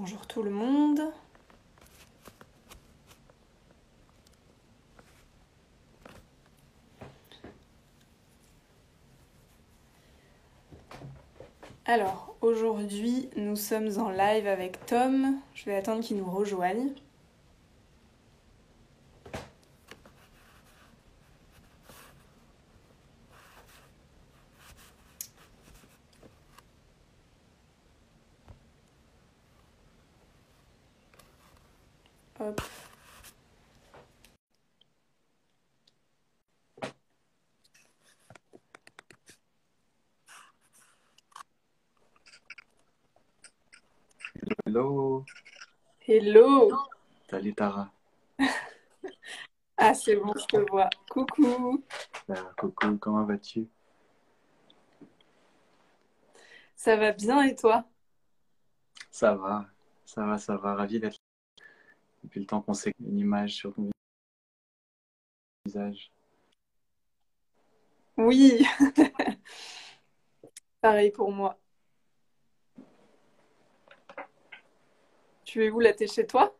[0.00, 1.00] Bonjour tout le monde.
[11.84, 15.34] Alors, aujourd'hui, nous sommes en live avec Tom.
[15.56, 16.92] Je vais attendre qu'il nous rejoigne.
[32.40, 32.60] Hop.
[44.64, 45.24] Hello,
[46.10, 46.70] Hello.
[47.28, 47.92] salut Tara.
[49.76, 50.88] Ah, c'est bon, je te vois.
[51.10, 51.84] Coucou.
[52.56, 53.68] Coucou, comment vas-tu?
[56.74, 57.84] Ça va bien et toi?
[59.10, 59.66] Ça va,
[60.06, 60.76] ça va, ça va.
[60.76, 61.64] Ravi d'être là.
[62.24, 63.90] Depuis le temps qu'on sait une image sur ton
[65.66, 66.10] visage.
[68.16, 68.66] Oui,
[70.80, 71.58] pareil pour moi.
[75.48, 75.94] Tu es où là?
[75.94, 76.54] T'es chez toi?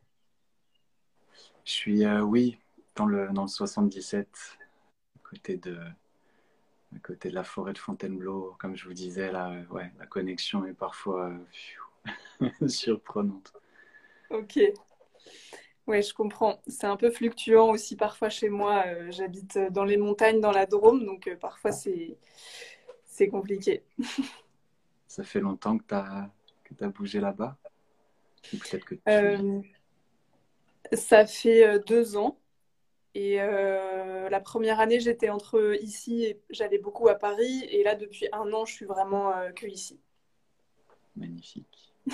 [1.62, 2.56] Je suis, euh, oui,
[2.96, 4.26] dans le, dans le 77,
[5.14, 5.76] à côté de,
[6.96, 8.56] à côté de la forêt de Fontainebleau.
[8.58, 11.30] Comme je vous disais, là, euh, ouais, la connexion est parfois
[12.40, 13.52] euh, surprenante.
[14.30, 14.58] Ok.
[15.86, 16.62] Ouais, je comprends.
[16.66, 18.84] C'est un peu fluctuant aussi parfois chez moi.
[18.86, 23.82] Euh, j'habite dans les montagnes, dans la Drôme, donc euh, parfois c'est compliqué.
[25.08, 26.30] Ça fait longtemps que tu as,
[26.64, 27.58] tu bougé là-bas?
[28.52, 29.00] Ou peut-être que tu...
[29.08, 29.60] Euh,
[30.92, 32.38] ça fait euh, deux ans
[33.14, 37.94] et euh, la première année j'étais entre ici et j'allais beaucoup à Paris et là
[37.94, 39.98] depuis un an je suis vraiment euh, que ici.
[41.16, 41.94] Magnifique.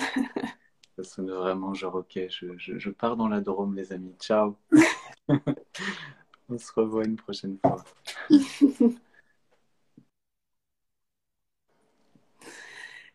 [0.95, 4.15] Ça sonne vraiment genre, ok, je, je, je pars dans la Drôme, les amis.
[4.17, 4.55] Ciao.
[6.47, 7.83] On se revoit une prochaine fois.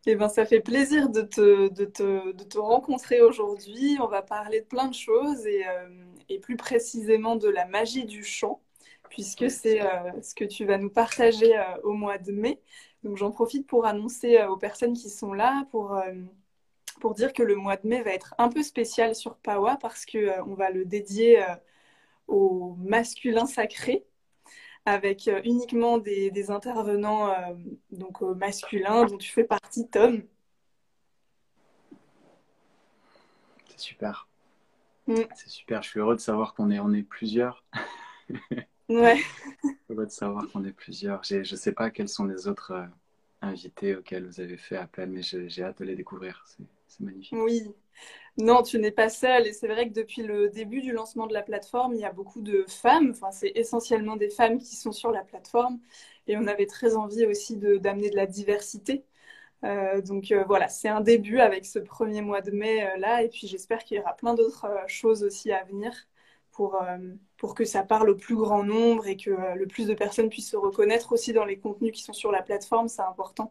[0.06, 3.98] Eh ben, ça fait plaisir de te, de te, de te rencontrer aujourd'hui.
[4.00, 5.88] On va parler de plein de choses et, euh,
[6.30, 8.62] et plus précisément de la magie du chant,
[9.10, 12.60] puisque c'est euh, ce que tu vas nous partager euh, au mois de mai.
[13.04, 15.98] Donc j'en profite pour annoncer aux personnes qui sont là, pour,
[17.00, 20.04] pour dire que le mois de mai va être un peu spécial sur Pawa parce
[20.04, 21.42] que euh, on va le dédier
[22.28, 24.04] au masculin sacré
[24.84, 27.54] avec euh, uniquement des, des intervenants euh,
[27.90, 30.22] donc euh, masculins dont tu fais partie, Tom.
[33.68, 34.28] C'est super.
[35.06, 35.16] Mm.
[35.34, 35.82] C'est super.
[35.82, 37.64] Je suis heureux de savoir qu'on est, on est plusieurs.
[38.88, 39.20] Ouais.
[39.88, 41.22] Heureux de savoir qu'on est plusieurs.
[41.22, 42.88] Je ne sais pas quels sont les autres
[43.42, 46.44] invités auxquels vous avez fait appel, mais j'ai hâte de les découvrir.
[46.86, 47.38] C'est magnifique.
[47.38, 47.74] Oui,
[48.38, 49.46] non, tu n'es pas seule.
[49.46, 52.12] Et c'est vrai que depuis le début du lancement de la plateforme, il y a
[52.12, 53.10] beaucoup de femmes.
[53.10, 55.80] Enfin, c'est essentiellement des femmes qui sont sur la plateforme.
[56.26, 59.04] Et on avait très envie aussi de, d'amener de la diversité.
[59.64, 63.22] Euh, donc euh, voilà, c'est un début avec ce premier mois de mai euh, là.
[63.22, 65.92] Et puis j'espère qu'il y aura plein d'autres choses aussi à venir
[66.60, 66.98] pour, euh,
[67.38, 70.28] pour que ça parle au plus grand nombre et que euh, le plus de personnes
[70.28, 72.86] puissent se reconnaître aussi dans les contenus qui sont sur la plateforme.
[72.86, 73.50] C'est important.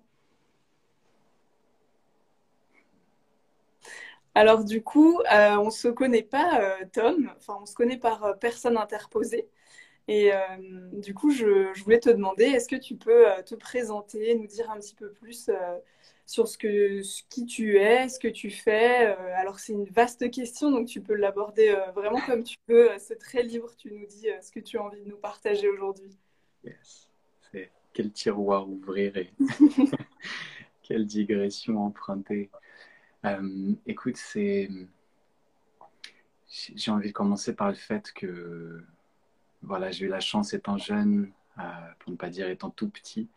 [4.35, 8.77] Alors du coup, euh, on se connaît pas, Tom, enfin on se connaît par personne
[8.77, 9.49] interposée.
[10.07, 10.29] Et
[10.93, 14.77] du coup, je, voulais te demander, est-ce que tu peux te présenter, nous dire un
[14.77, 15.49] petit peu plus
[16.29, 19.07] sur ce que, ce- qui tu es, ce que tu fais.
[19.07, 22.91] Euh, alors c'est une vaste question, donc tu peux l'aborder euh, vraiment comme tu veux.
[22.99, 25.67] C'est très libre, tu nous dis euh, ce que tu as envie de nous partager
[25.67, 26.15] aujourd'hui.
[26.63, 27.09] Yes.
[27.51, 29.33] C'est quel tiroir ouvrir et
[30.83, 32.51] quelle digression emprunter.
[33.25, 34.69] Euh, écoute, c'est,
[36.47, 38.83] j'ai envie de commencer par le fait que
[39.63, 41.61] voilà, j'ai eu la chance étant jeune, euh,
[41.97, 43.27] pour ne pas dire étant tout petit,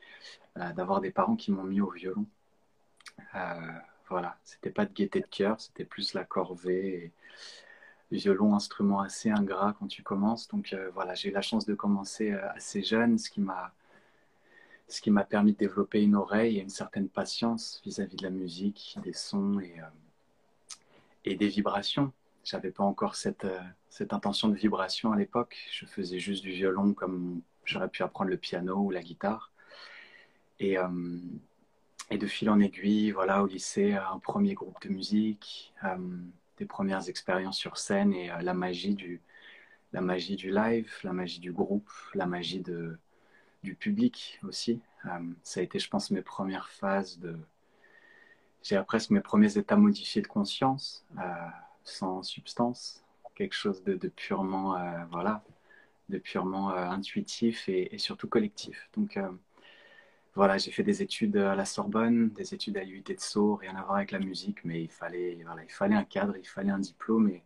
[0.58, 2.26] euh, d'avoir des parents qui m'ont mis au violon.
[3.34, 3.72] Euh,
[4.08, 7.04] voilà, c'était pas de gaieté de cœur, c'était plus la corvée.
[7.04, 7.12] Et
[8.16, 10.48] violon, instrument assez ingrat quand tu commences.
[10.48, 13.72] Donc euh, voilà, j'ai eu la chance de commencer euh, assez jeune, ce qui m'a
[14.88, 18.30] ce qui m'a permis de développer une oreille et une certaine patience vis-à-vis de la
[18.30, 19.84] musique, des sons et, euh,
[21.24, 22.12] et des vibrations.
[22.44, 23.46] J'avais pas encore cette,
[23.88, 25.56] cette intention de vibration à l'époque.
[25.72, 29.50] Je faisais juste du violon comme j'aurais pu apprendre le piano ou la guitare.
[30.60, 30.76] Et,
[32.12, 35.96] et de fil en aiguille, voilà, au lycée, un premier groupe de musique, euh,
[36.58, 39.22] des premières expériences sur scène et euh, la magie du,
[39.92, 42.98] la magie du live, la magie du groupe, la magie de,
[43.62, 44.82] du public aussi.
[45.06, 45.10] Euh,
[45.42, 47.36] ça a été, je pense, mes premières phases de
[48.62, 51.04] j'ai presque mes premiers états modifiés de conscience,
[51.82, 53.02] sans substance,
[53.34, 54.78] quelque chose de, purement,
[55.10, 55.42] voilà,
[56.10, 58.88] de purement intuitif et, et, surtout collectif.
[58.94, 59.18] Donc,
[60.34, 63.76] voilà, j'ai fait des études à la Sorbonne, des études à l'UT de Sceaux, rien
[63.76, 66.70] à voir avec la musique, mais il fallait, voilà, il fallait un cadre, il fallait
[66.70, 67.28] un diplôme.
[67.28, 67.42] Et,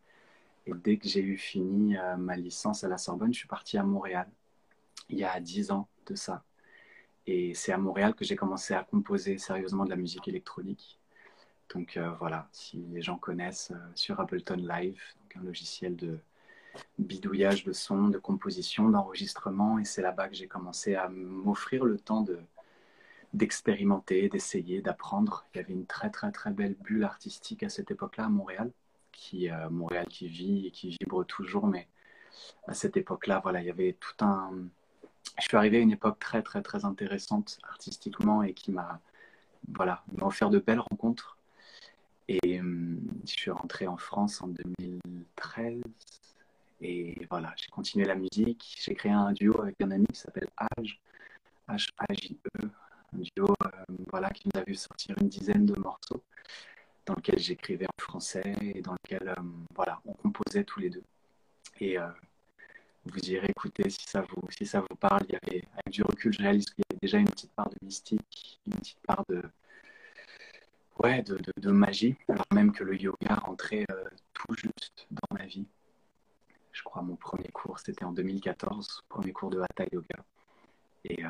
[0.67, 3.83] dès que j'ai eu fini euh, ma licence à la Sorbonne, je suis parti à
[3.85, 4.29] Montréal,
[5.09, 6.45] il y a dix ans de ça.
[7.27, 11.01] Et c'est à Montréal que j'ai commencé à composer sérieusement de la musique électronique.
[11.75, 16.19] Donc euh, voilà, si les gens connaissent euh, sur Ableton Live, donc un logiciel de
[16.99, 19.79] bidouillage de son, de composition, d'enregistrement.
[19.81, 22.39] Et c'est là-bas que j'ai commencé à m'offrir le temps de,
[23.37, 25.45] d'expérimenter, d'essayer, d'apprendre.
[25.55, 28.71] Il y avait une très très très belle bulle artistique à cette époque-là à Montréal,
[29.13, 31.87] qui euh, Montréal qui vit et qui vibre toujours, mais
[32.67, 34.53] à cette époque-là, voilà, il y avait tout un.
[35.39, 39.01] Je suis arrivé à une époque très très très intéressante artistiquement et qui m'a
[39.75, 41.37] voilà offert de belles rencontres.
[42.29, 45.83] Et hum, je suis rentré en France en 2013
[46.81, 48.77] et voilà, j'ai continué la musique.
[48.81, 51.01] J'ai créé un duo avec un ami qui s'appelle Age,
[51.69, 52.71] H-A-J-E,
[53.15, 53.69] un duo euh,
[54.11, 56.23] voilà, qui nous a vu sortir une dizaine de morceaux
[57.05, 59.43] dans lequel j'écrivais en français et dans lequel euh,
[59.75, 61.05] voilà, on composait tous les deux.
[61.81, 62.09] Et euh,
[63.05, 65.23] vous irez écouter si ça vous, si ça vous parle.
[65.43, 68.75] Avec du recul, je réalise qu'il y avait déjà une petite part de mystique, une
[68.75, 69.43] petite part de,
[70.99, 73.87] ouais, de, de, magie, alors même que le yoga rentrait
[74.33, 75.67] tout juste dans ma vie.
[76.73, 80.25] Je crois mon premier cours, c'était en 2014, premier cours de Hatha Yoga.
[81.05, 81.23] Et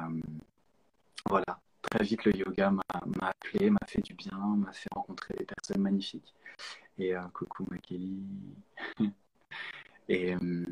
[1.28, 2.82] voilà, très vite, le yoga m'a
[3.28, 6.34] appelé, m'a fait du bien, m'a fait rencontrer des personnes magnifiques.
[6.98, 8.22] Et euh, coucou Makeli.
[10.08, 10.64] et euh,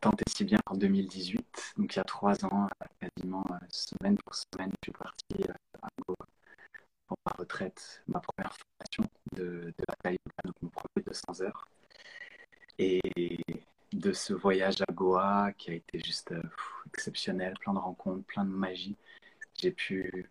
[0.00, 2.68] tant et si bien qu'en 2018, donc il y a trois ans,
[3.00, 5.44] quasiment euh, semaine pour semaine, je suis parti
[5.82, 6.26] à Goa
[7.06, 11.68] pour ma retraite, ma première formation de, de la yoga, donc mon premier 200 heures.
[12.78, 13.00] Et
[13.92, 16.34] de ce voyage à Goa qui a été juste
[16.86, 18.96] exceptionnel, plein de rencontres, plein de magie.
[19.64, 20.26] J'ai pu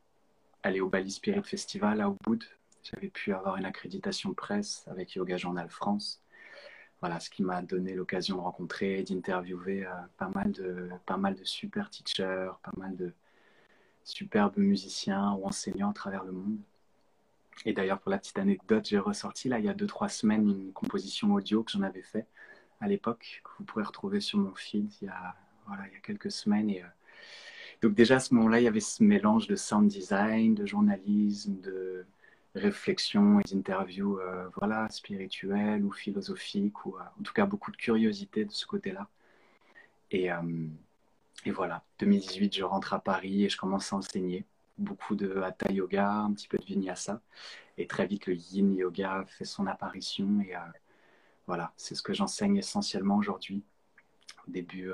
[0.62, 2.44] aller au Bali Spirit Festival à Ubud.
[2.84, 6.22] J'avais pu avoir une accréditation presse avec Yoga Journal France.
[7.00, 11.90] Voilà, ce qui m'a donné l'occasion de rencontrer et d'interviewer euh, pas, mal de, super
[11.90, 13.12] teachers, pas mal de
[14.04, 16.60] superbes musiciens ou enseignants à travers le monde.
[17.66, 20.74] Et d'ailleurs, pour la petite anecdote, j'ai ressorti là il y a 2-3 semaines une
[20.74, 22.28] composition audio que j'en avais fait
[22.82, 25.98] à l'époque, que vous pourrez retrouver sur mon feed il y a, voilà, il y
[25.98, 26.70] a quelques semaines.
[26.70, 26.88] Et, euh,
[27.82, 31.60] donc déjà à ce moment-là, il y avait ce mélange de sound design, de journalisme,
[31.62, 32.06] de
[32.56, 37.78] réflexion et d'interviews euh, voilà, spirituelles ou philosophiques, ou euh, en tout cas beaucoup de
[37.78, 39.08] curiosité de ce côté-là.
[40.12, 40.68] Et, euh,
[41.46, 44.46] et, voilà, 2018, je rentre à Paris et je commence à enseigner
[44.78, 47.22] beaucoup de Hatha Yoga, un petit peu de Vinyasa.
[47.78, 50.42] Et très vite, le Yin Yoga fait son apparition.
[50.42, 50.54] Et
[51.48, 53.64] voilà, c'est ce que j'enseigne essentiellement aujourd'hui.
[54.48, 54.92] Au début,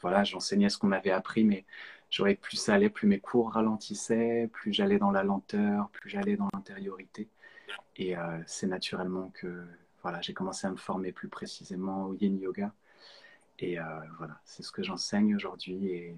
[0.00, 1.64] voilà, j'enseignais ce qu'on m'avait appris, mais
[2.10, 5.90] je voyais que plus ça allait, plus mes cours ralentissaient, plus j'allais dans la lenteur,
[5.90, 7.28] plus j'allais dans l'intériorité.
[7.96, 9.64] Et euh, c'est naturellement que
[10.02, 12.72] voilà, j'ai commencé à me former plus précisément au yin yoga.
[13.58, 13.84] Et euh,
[14.18, 16.16] voilà, c'est ce que j'enseigne aujourd'hui et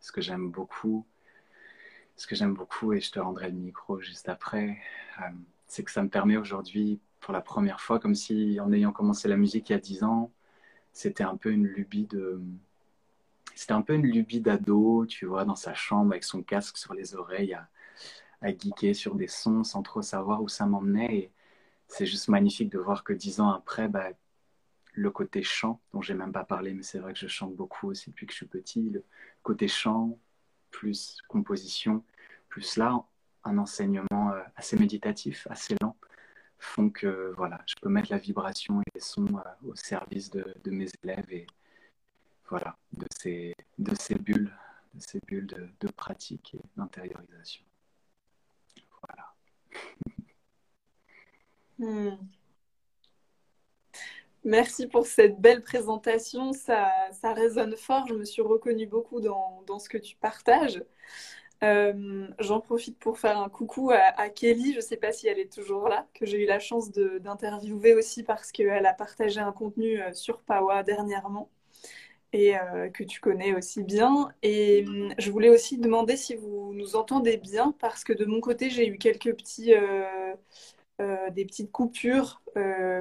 [0.00, 1.06] ce que j'aime beaucoup.
[2.16, 4.78] Ce que j'aime beaucoup, et je te rendrai le micro juste après,
[5.20, 5.30] euh,
[5.66, 9.28] c'est que ça me permet aujourd'hui, pour la première fois, comme si en ayant commencé
[9.28, 10.30] la musique il y a dix ans,
[10.92, 12.42] c'était un peu une lubie de,
[13.54, 16.94] c'était un peu une lubie d'ado, tu vois, dans sa chambre avec son casque sur
[16.94, 17.68] les oreilles, à,
[18.42, 21.14] à geeker sur des sons sans trop savoir où ça m'emmenait.
[21.14, 21.32] Et
[21.88, 24.10] c'est juste magnifique de voir que dix ans après, bah,
[24.94, 27.88] le côté chant, dont j'ai même pas parlé, mais c'est vrai que je chante beaucoup
[27.88, 29.04] aussi depuis que je suis petit, le
[29.42, 30.18] côté chant,
[30.70, 32.04] plus composition,
[32.48, 33.04] plus là,
[33.44, 35.96] un enseignement euh, assez méditatif, assez lent,
[36.58, 40.54] font que voilà, je peux mettre la vibration et les sons euh, au service de,
[40.62, 41.46] de mes élèves et,
[42.52, 44.52] voilà, de ces, de ces bulles,
[44.92, 47.64] de ces bulles de, pratique et d'intériorisation.
[49.00, 49.32] Voilà.
[51.78, 52.14] Hmm.
[54.44, 56.52] Merci pour cette belle présentation.
[56.52, 58.06] Ça, ça, résonne fort.
[58.06, 60.84] Je me suis reconnue beaucoup dans, ce que tu partages.
[61.64, 64.72] Euh, j'en profite pour faire un coucou à, Kelly.
[64.72, 67.94] Je ne sais pas si elle est toujours là, que j'ai eu la chance d'interviewer
[67.94, 71.50] aussi parce qu'elle a partagé un contenu euh, sur Pawa dernièrement
[72.32, 74.30] et euh, que tu connais aussi bien.
[74.42, 78.40] Et hum, je voulais aussi demander si vous nous entendez bien, parce que de mon
[78.40, 80.34] côté, j'ai eu quelques petits, euh,
[81.00, 82.42] euh, des petites coupures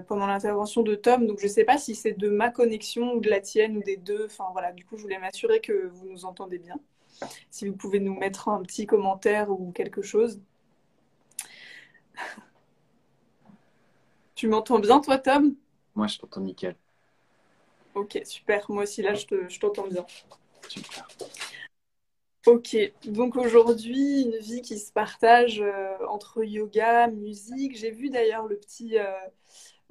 [0.08, 1.28] pendant l'intervention de Tom.
[1.28, 3.84] Donc, je ne sais pas si c'est de ma connexion ou de la tienne ou
[3.84, 4.26] des deux.
[4.26, 6.80] Enfin, voilà, du coup, je voulais m'assurer que vous nous entendez bien.
[7.52, 10.42] Si vous pouvez nous mettre un petit commentaire ou quelque chose.
[14.36, 15.56] Tu m'entends bien, toi, Tom?
[15.94, 16.76] Moi, je t'entends nickel.
[17.96, 18.66] Ok, super.
[18.70, 20.06] Moi aussi, là, je t'entends bien.
[20.68, 21.08] Super.
[22.48, 27.78] Ok, donc aujourd'hui, une vie qui se partage euh, entre yoga, musique.
[27.78, 29.06] J'ai vu d'ailleurs le petit, euh,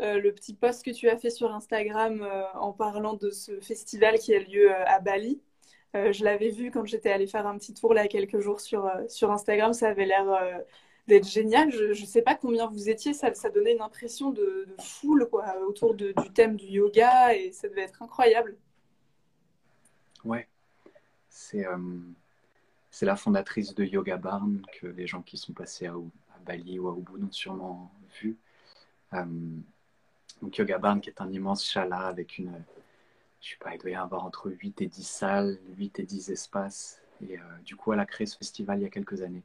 [0.00, 4.18] euh, le petit post que tu as fait sur Instagram en parlant de ce festival
[4.18, 5.40] qui a lieu à Bali.
[5.94, 9.30] je l'avais vu quand j'étais allée faire un petit tour là quelques jours sur, sur
[9.30, 9.72] Instagram.
[9.72, 10.26] Ça avait l'air
[11.10, 11.70] d'être génial.
[11.70, 13.12] Je ne sais pas combien vous étiez.
[13.12, 17.82] Ça, donnait une impression de, foule quoi, autour du thème du yoga et ça devait
[17.82, 18.56] être incroyable.
[20.24, 20.48] Ouais,
[21.28, 21.66] c'est
[22.90, 25.94] c'est la fondatrice de Yoga Barn que les gens qui sont passés à,
[26.44, 28.36] Bali ou à Ubud ont sûrement vu.
[29.12, 29.24] Euh,
[30.42, 32.52] donc Yoga Barn qui est un immense chala avec une,
[33.40, 36.30] je sais pas, il doit y avoir entre 8 et 10 salles, 8 et 10
[36.30, 37.00] espaces.
[37.22, 39.42] Et euh, du coup, elle a créé ce festival il y a quelques années.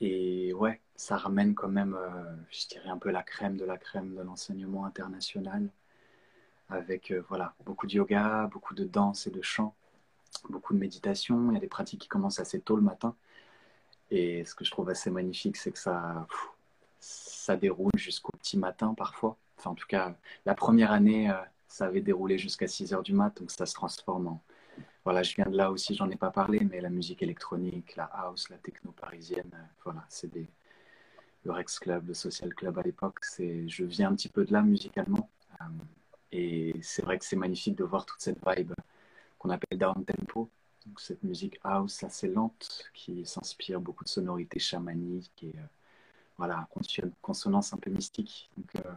[0.00, 3.78] Et ouais, ça ramène quand même, euh, je dirais, un peu la crème de la
[3.78, 5.68] crème de l'enseignement international,
[6.70, 9.74] avec voilà, beaucoup de yoga, beaucoup de danse et de chant
[10.48, 11.50] beaucoup de méditation.
[11.50, 13.14] Il y a des pratiques qui commencent assez tôt le matin.
[14.10, 16.26] Et ce que je trouve assez magnifique, c'est que ça,
[17.00, 19.36] ça déroule jusqu'au petit matin parfois.
[19.58, 20.14] Enfin, en tout cas,
[20.46, 21.34] la première année, euh,
[21.68, 24.42] ça avait déroulé jusqu'à 6 heures du mat, donc ça se transforme en.
[25.08, 28.04] Voilà, je viens de là aussi, j'en ai pas parlé, mais la musique électronique, la
[28.04, 30.46] house, la techno parisienne, euh, voilà, c'est des.
[31.44, 33.66] Le Rex Club, le Social Club à l'époque, c'est.
[33.70, 35.30] Je viens un petit peu de là musicalement.
[35.62, 35.64] Euh,
[36.30, 38.74] et c'est vrai que c'est magnifique de voir toute cette vibe
[39.38, 40.50] qu'on appelle down tempo.
[40.84, 45.62] Donc, cette musique house assez lente qui s'inspire beaucoup de sonorités chamaniques et euh,
[46.36, 46.68] voilà,
[47.22, 48.50] consonance un peu mystique.
[48.76, 48.92] Euh,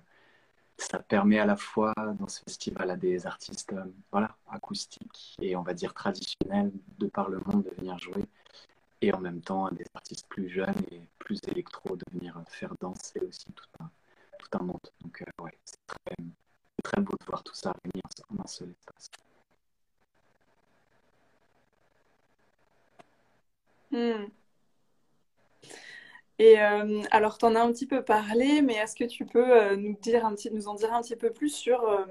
[0.82, 5.56] ça permet à la fois dans ce festival à des artistes euh, voilà, acoustiques et
[5.56, 8.24] on va dire traditionnels de par le monde de venir jouer
[9.02, 12.74] et en même temps à des artistes plus jeunes et plus électro de venir faire
[12.82, 13.90] danser aussi tout un,
[14.40, 14.92] tout un monde.
[15.02, 16.16] Donc ouais, c'est très,
[16.84, 19.12] très beau de voir tout ça venir en un seul espace.
[23.92, 24.32] Hmm.
[26.42, 29.56] Et euh, alors, tu en as un petit peu parlé, mais est-ce que tu peux
[29.56, 32.04] euh, nous, dire un petit, nous en dire un petit peu plus sur, euh,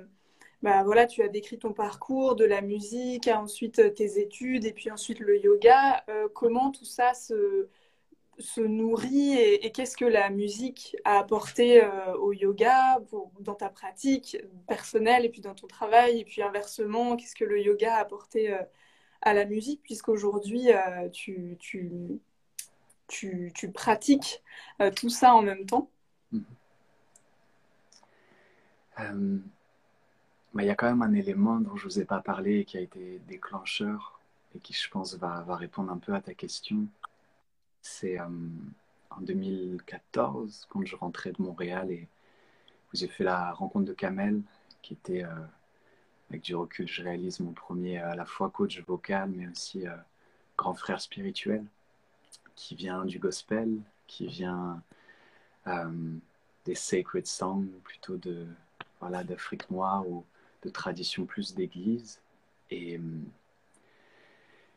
[0.63, 4.89] bah, voilà, tu as décrit ton parcours, de la musique, ensuite tes études, et puis
[4.93, 6.05] ensuite le yoga.
[6.35, 7.69] comment tout ça se,
[8.39, 11.83] se nourrit et, qu'est-ce que la musique a apporté
[12.21, 13.01] au yoga
[13.41, 14.37] dans ta pratique
[14.69, 18.57] personnelle et puis dans ton travail, et puis inversement, qu'est-ce que le yoga a apporté
[19.23, 20.69] à la musique, puisqu'aujourd'hui,
[21.13, 21.59] tu,
[23.11, 24.43] tu, pratiques
[24.81, 25.91] euh, tout ça en même temps?
[29.01, 29.39] Euh,
[30.55, 32.65] bah, Il y a quand même un élément dont je ne vous ai pas parlé
[32.65, 34.21] qui a été déclencheur
[34.55, 36.87] et qui, je pense, va, répondre un peu à ta question.
[37.83, 42.09] C'est en 2014, quand je rentrais de Montréal et
[42.93, 44.43] j'ai fait la rencontre de Kamel,
[44.83, 45.25] qui était
[46.31, 49.97] avec du recul, je réalise mon premier à la fois coach vocal, mais aussi euh,
[50.57, 51.65] grand frère spirituel,
[52.61, 53.69] qui vient du gospel,
[54.07, 54.83] qui vient
[55.67, 56.15] euh,
[56.67, 58.47] des sacred songs, plutôt de
[59.01, 60.25] voilà d'Afrique noire ou
[60.65, 62.21] de tradition plus d'église,
[62.71, 63.01] et,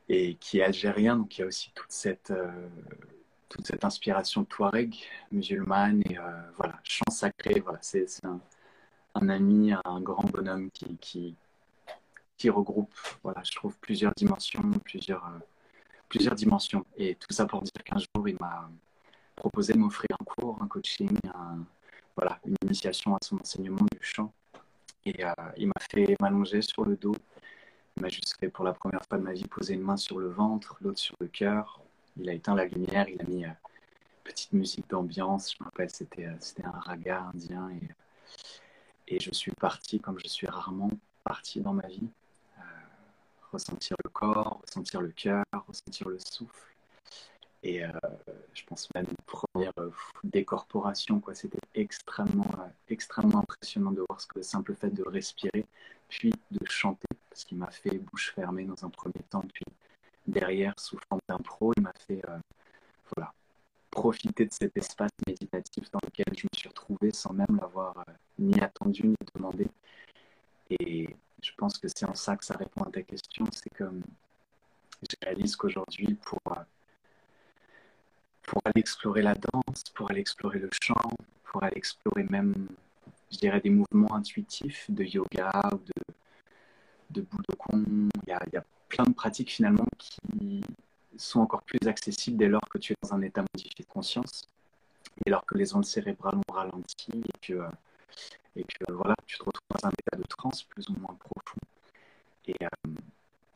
[0.07, 2.69] et qui est algérien, donc il y a aussi toute cette euh,
[3.49, 4.95] toute cette inspiration touareg
[5.31, 6.17] musulmane et
[6.57, 7.79] voilà chant sacré, voilà.
[7.81, 8.39] C'est un,
[9.15, 11.35] un ami, un grand bonhomme qui, qui,
[12.37, 15.39] qui regroupe, voilà, je trouve, plusieurs dimensions, plusieurs, euh,
[16.13, 16.85] plusieurs dimensions.
[16.95, 18.69] Et tout ça pour dire qu'un jour, il m'a
[19.35, 21.17] proposé de m'offrir un cours, un coaching,
[22.15, 24.31] voilà, une initiation à son enseignement du chant.
[25.05, 27.15] Et euh, il m'a fait m'allonger sur le dos.
[27.97, 30.19] Il m'a juste fait pour la première fois de ma vie poser une main sur
[30.19, 31.81] le ventre, l'autre sur le cœur.
[32.17, 33.49] Il a éteint la lumière, il a mis euh,
[34.23, 35.53] petite musique d'ambiance.
[35.53, 37.71] Je me rappelle, c'était, c'était un raga indien.
[37.71, 40.91] Et, et je suis parti comme je suis rarement
[41.23, 42.07] parti dans ma vie
[43.53, 46.73] ressentir le corps, ressentir le cœur, ressentir le souffle.
[47.63, 47.91] Et euh,
[48.53, 49.89] je pense même première euh,
[50.23, 51.33] décorporation, quoi.
[51.33, 55.65] C'était extrêmement, euh, extrêmement impressionnant de voir ce que le simple fait de respirer,
[56.09, 59.63] puis de chanter, parce qu'il m'a fait bouche fermée dans un premier temps, puis
[60.27, 62.21] derrière, sous forme d'impro, il m'a fait
[63.15, 63.33] voilà,
[63.91, 68.03] profiter de cet espace méditatif dans lequel je me suis retrouvé sans même l'avoir
[68.39, 69.67] ni attendu ni demandé.
[70.69, 72.55] Et je pense que c'est en ça que ça
[72.91, 73.45] ta question.
[73.51, 74.01] C'est comme
[75.01, 76.39] je réalise qu'aujourd'hui, pour,
[78.43, 81.11] pour aller explorer la danse, pour aller explorer le chant,
[81.45, 82.67] pour aller explorer même,
[83.31, 87.25] je dirais, des mouvements intuitifs de yoga ou de, de
[87.73, 90.61] il y, a, il y a plein de pratiques finalement qui
[91.17, 94.47] sont encore plus accessibles dès lors que tu es dans un état modifié de conscience,
[95.23, 97.61] dès lors que les ondes cérébrales ont ralenti et que
[98.55, 101.59] et que voilà, tu te retrouves dans un état de transe plus ou moins profond.
[102.47, 102.55] Et,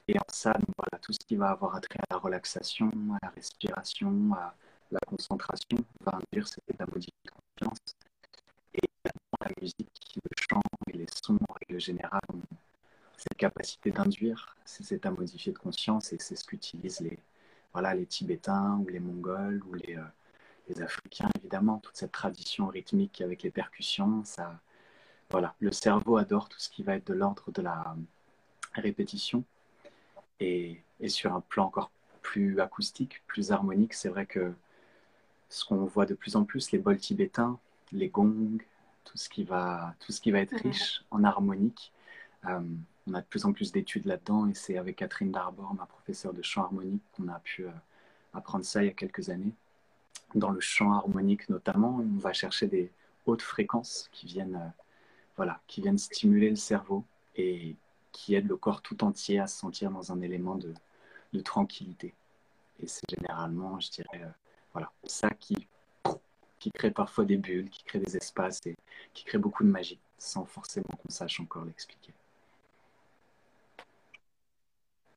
[0.07, 2.91] et en ça, voilà, tout ce va avoir attrait à la relaxation,
[3.21, 4.55] à la respiration, à
[4.91, 7.79] la concentration, va induire cet état modifié de confiance.
[8.73, 8.87] Et
[9.41, 12.41] la musique, le chant et les sons en règle générale ont
[13.17, 17.19] cette capacité d'induire ces états modifiés de conscience et c'est ce qu'utilisent les,
[17.73, 20.03] voilà, les Tibétains ou les Mongols ou les, euh,
[20.69, 24.23] les Africains, évidemment, toute cette tradition rythmique avec les percussions.
[24.23, 24.59] Ça,
[25.29, 27.95] voilà, le cerveau adore tout ce qui va être de l'ordre de la
[28.73, 29.43] répétition.
[30.39, 34.53] Et, et, sur un plan encore plus acoustique, plus harmonique, c'est vrai que
[35.49, 37.57] ce qu'on voit de plus en plus, les bols tibétains,
[37.91, 38.57] les gongs,
[39.05, 41.93] tout ce qui va, tout ce qui va être riche en harmonique.
[42.45, 42.59] Euh,
[43.07, 46.33] on a de plus en plus d'études là-dedans et c'est avec Catherine Darbord, ma professeure
[46.33, 47.71] de chant harmonique, qu'on a pu euh,
[48.33, 49.53] apprendre ça il y a quelques années.
[50.35, 52.91] Dans le chant harmonique notamment, on va chercher des
[53.25, 54.83] hautes fréquences qui viennent, euh,
[55.37, 57.05] voilà, qui viennent stimuler le cerveau
[57.37, 57.75] et
[58.11, 60.73] qui aident le corps tout entier à se sentir dans un élément de,
[61.37, 62.13] de tranquillité.
[62.79, 64.29] Et c'est généralement, je dirais, euh,
[64.73, 65.67] voilà, ça qui,
[66.59, 68.75] qui crée parfois des bulles, qui crée des espaces et
[69.13, 72.13] qui crée beaucoup de magie, sans forcément qu'on sache encore l'expliquer.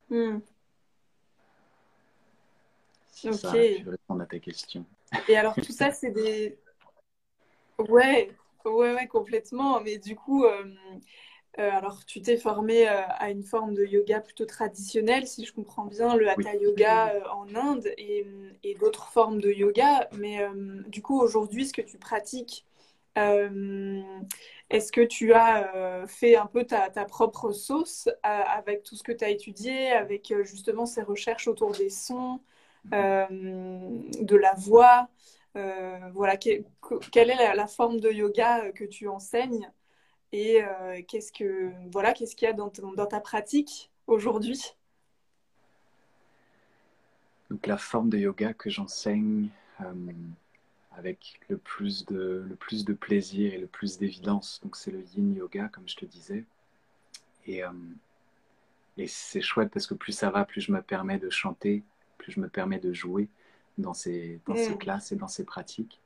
[0.09, 0.39] Hmm.
[3.23, 3.33] ok.
[3.33, 4.85] Ça, je vais répondre à ta question.
[5.27, 6.57] Et alors, tout ça, c'est des.
[7.89, 8.29] Ouais,
[8.63, 9.81] ouais, ouais, complètement.
[9.81, 10.71] Mais du coup, euh,
[11.57, 15.85] alors tu t'es formé euh, à une forme de yoga plutôt traditionnelle, si je comprends
[15.85, 18.25] bien, le hatha yoga en Inde et,
[18.63, 20.09] et d'autres formes de yoga.
[20.17, 20.39] Mais
[20.87, 22.65] du coup, aujourd'hui, ce que tu pratiques,
[24.71, 29.03] est-ce que tu as euh, fait un peu ta, propre sauce euh, avec tout ce
[29.03, 32.39] que tu as étudié, avec euh, justement ces recherches autour des sons,
[32.85, 35.09] de la voix
[35.53, 39.69] Voilà, quelle est la, forme de yoga que tu enseignes?
[40.31, 40.61] Et
[41.07, 44.61] qu'est-ce que voilà, qu'est-ce qu'il y a dans, dans ta pratique aujourd'hui?
[47.49, 49.49] Donc la forme de yoga que j'enseigne
[50.97, 54.59] avec le plus de, le plus de plaisir et le plus d'évidence.
[54.63, 56.45] Donc c'est le yin yoga, comme je te disais.
[57.47, 57.71] Et, euh,
[58.97, 61.83] et c'est chouette parce que plus ça va, plus je me permets de chanter,
[62.17, 63.29] plus je me permets de jouer
[63.77, 64.77] dans ces, dans ces mm.
[64.77, 65.99] classes et dans ces pratiques.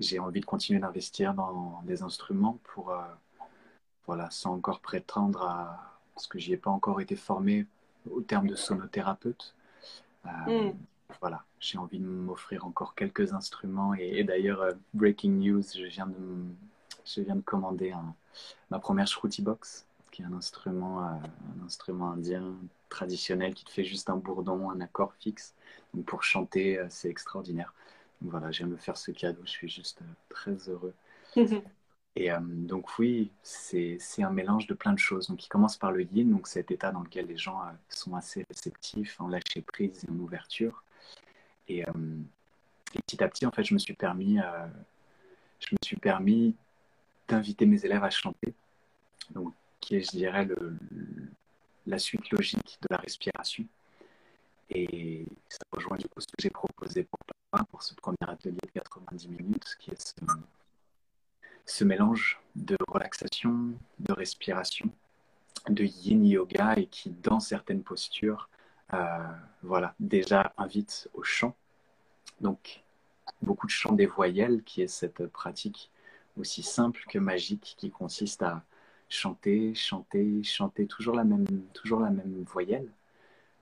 [0.00, 3.02] Euh, j'ai envie de continuer d'investir dans des instruments pour, euh,
[4.06, 7.66] voilà, sans encore prétendre à ce que j'y ai pas encore été formé
[8.10, 9.54] au terme de sonothérapeute.
[10.24, 10.70] Mm
[11.20, 13.94] voilà, j'ai envie de m'offrir encore quelques instruments.
[13.94, 16.14] Et, d'ailleurs, euh, breaking news, je viens de,
[17.04, 17.94] je viens de commander
[18.70, 21.10] ma première Shruti Box, qui est un instrument, euh,
[21.60, 22.54] un instrument indien
[22.88, 25.54] traditionnel qui te fait juste un bourdon, un accord fixe.
[25.94, 27.74] Donc pour chanter, euh, c'est extraordinaire.
[28.22, 30.94] Voilà, de me faire ce cadeau, je suis juste très heureux.
[32.16, 35.28] Et donc oui, c'est un mélange de plein de choses.
[35.28, 38.44] Donc il commence par le yin, donc cet état dans lequel les gens sont assez
[38.50, 40.82] réceptifs, en lâcher prise et en ouverture.
[41.70, 41.84] Euh,
[42.94, 44.66] et, petit à petit, en fait, je me suis permis, euh,
[45.60, 46.54] je me suis permis
[47.28, 48.54] d'inviter mes élèves à chanter,
[49.30, 50.76] donc, qui est, je dirais, le,
[51.86, 53.64] la suite logique de la respiration.
[54.70, 57.18] Et ça rejoint du coup ce que j'ai proposé pour,
[57.70, 60.14] pour ce premier atelier de 90 minutes, qui est
[61.64, 64.90] ce, mélange de relaxation, de respiration,
[65.68, 68.48] de yin yoga et qui, dans certaines postures,
[68.94, 69.18] euh,
[69.62, 71.54] voilà, déjà invite au chant.
[72.40, 72.82] Donc,
[73.42, 75.90] beaucoup de chant des voyelles, qui est cette pratique
[76.38, 78.62] aussi simple que magique, qui consiste à
[79.08, 82.90] chanter, chanter, chanter toujours la même, toujours la même voyelle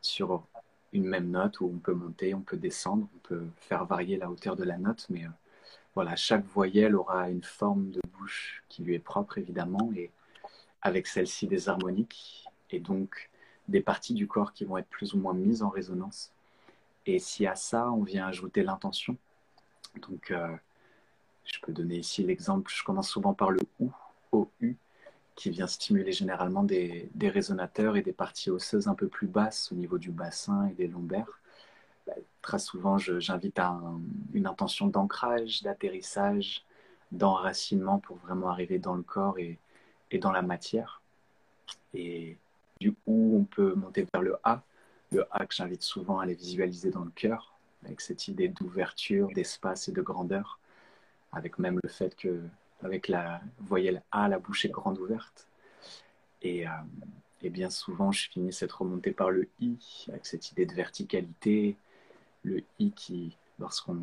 [0.01, 0.47] sur
[0.93, 4.31] une même note où on peut monter, on peut descendre, on peut faire varier la
[4.31, 5.31] hauteur de la note, mais euh,
[5.95, 10.11] voilà, chaque voyelle aura une forme de bouche qui lui est propre évidemment, et
[10.83, 13.31] avec celle-ci des harmoniques, et donc
[13.69, 16.33] des parties du corps qui vont être plus ou moins mises en résonance.
[17.07, 19.17] Et si à ça, on vient ajouter l'intention,
[20.09, 20.55] donc euh,
[21.45, 23.91] je peux donner ici l'exemple, je commence souvent par le OU,
[24.33, 24.75] OU,
[25.37, 29.77] qui vient stimuler généralement des, résonateurs et des parties osseuses un peu plus basses au
[29.77, 31.41] niveau du bassin et des lombaires.
[32.07, 33.79] Bah, très souvent, j'invite à
[34.35, 36.65] une intention d'ancrage, d'atterrissage,
[37.13, 39.59] d'enracinement pour vraiment arriver dans le corps et,
[40.11, 41.03] et dans la matière.
[41.95, 42.39] Et,
[42.81, 44.63] du où on peut monter vers le A.
[45.13, 49.29] Le A que j'invite souvent à les visualiser dans le cœur, avec cette idée d'ouverture,
[49.35, 50.59] d'espace et de grandeur,
[51.33, 52.41] avec même le fait que,
[52.83, 55.47] avec la voyelle A, la bouche est grande ouverte.
[56.43, 56.71] Et, euh,
[57.43, 61.77] bien souvent, je finis cette remontée par le I, avec cette idée de verticalité,
[62.43, 63.99] le I qui, lorsqu'on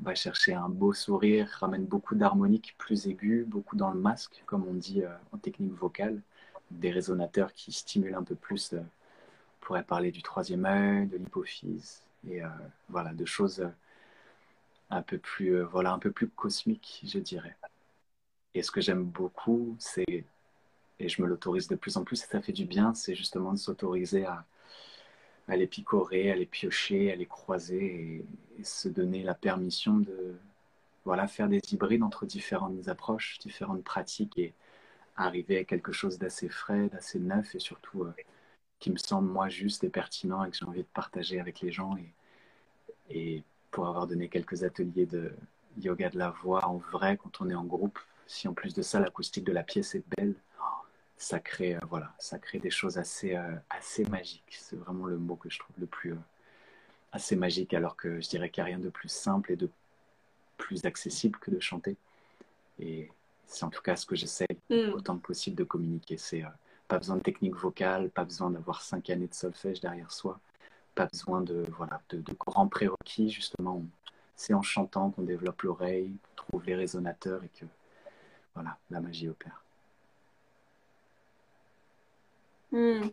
[0.00, 4.66] va chercher un beau sourire, ramène beaucoup d'harmoniques plus aigus, beaucoup dans le masque, comme
[4.68, 6.20] on dit euh, en technique vocale,
[6.70, 8.74] des résonateurs qui stimulent un peu plus.
[8.74, 12.40] Euh, on pourrait parler du troisième œil, de l'hypophyse, et
[12.88, 13.68] voilà, de choses
[14.90, 17.56] un peu plus, voilà, un peu plus cosmiques, je dirais.
[18.56, 20.24] Et ce que j'aime beaucoup, c'est,
[20.98, 23.52] et je me l'autorise de plus en plus, et ça fait du bien, c'est justement
[23.52, 24.46] de s'autoriser à,
[25.46, 28.24] à les picorer, à les piocher, à les croiser
[28.58, 30.36] et, se donner la permission de
[31.04, 34.54] voilà, faire des hybrides entre différentes approches, différentes pratiques et
[35.16, 38.14] arriver à quelque chose d'assez frais, d'assez neuf et surtout euh,
[38.80, 41.70] qui me semble moi juste et pertinent et que j'ai envie de partager avec les
[41.70, 41.94] gens.
[41.98, 42.14] Et,
[43.10, 45.34] et pour avoir donné quelques ateliers de
[45.78, 48.82] yoga de la voix en vrai quand on est en groupe, si en plus de
[48.82, 50.34] ça l'acoustique de la pièce est belle,
[51.16, 54.56] ça crée, euh, voilà, ça crée des choses assez, euh, assez magiques.
[54.58, 56.18] C'est vraiment le mot que je trouve le plus euh,
[57.12, 59.70] assez magique, alors que je dirais qu'il n'y a rien de plus simple et de
[60.58, 61.96] plus accessible que de chanter.
[62.78, 63.10] Et
[63.46, 64.92] c'est en tout cas ce que j'essaie mm.
[64.94, 66.18] autant que possible de communiquer.
[66.18, 66.44] C'est
[66.88, 70.38] pas besoin de technique vocale, pas besoin d'avoir cinq années de solfège derrière soi,
[70.94, 73.82] pas besoin de, voilà, de, de grands prérequis, justement.
[74.36, 77.64] C'est en chantant qu'on développe l'oreille, qu'on trouve les résonateurs et que
[78.56, 79.62] voilà, la magie opère.
[82.72, 83.10] Hmm.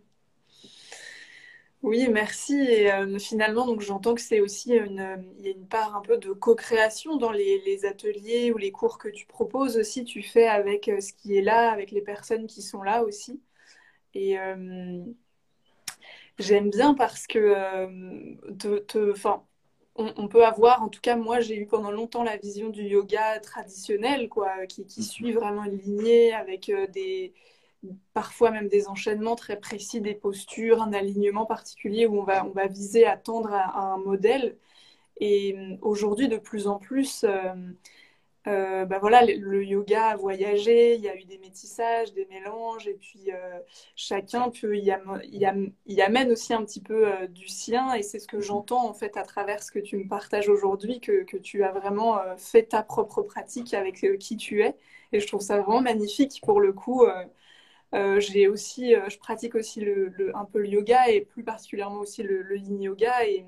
[1.84, 2.54] Oui, merci.
[2.56, 6.02] Et euh, finalement, donc j'entends que c'est aussi une, il y a une part un
[6.02, 10.06] peu de co-création dans les, ateliers ou les cours que tu proposes aussi.
[10.06, 13.42] Tu fais avec euh, ce qui est là, avec les personnes qui sont là aussi.
[14.14, 15.04] Et euh,
[16.40, 17.38] j'aime bien parce que
[19.96, 23.40] on, peut avoir, en tout cas moi j'ai eu pendant longtemps la vision du yoga
[23.40, 27.34] traditionnel, quoi, qui, qui suit vraiment une lignée avec des
[28.14, 32.52] parfois même des enchaînements très précis, des postures, un alignement particulier où on va, on
[32.52, 34.58] va viser à tendre à, un modèle.
[35.20, 37.54] Et euh, aujourd'hui, de plus en plus, euh,
[38.48, 42.88] euh, bah voilà, le, yoga a voyagé, il y a eu des métissages, des mélanges,
[42.88, 43.30] et puis
[43.96, 44.94] chacun peut y,
[45.86, 49.18] y, amène aussi un petit peu du sien, et c'est ce que j'entends en fait
[49.18, 52.84] à travers ce que tu me partages aujourd'hui, que, que, tu as vraiment fait ta
[52.84, 54.76] propre pratique avec qui tu es,
[55.14, 57.06] et je trouve ça vraiment magnifique pour le coup.
[57.94, 62.00] Euh, j'ai aussi, euh, je pratique aussi le, un peu le yoga et plus particulièrement
[62.00, 63.46] aussi le, le yin yoga et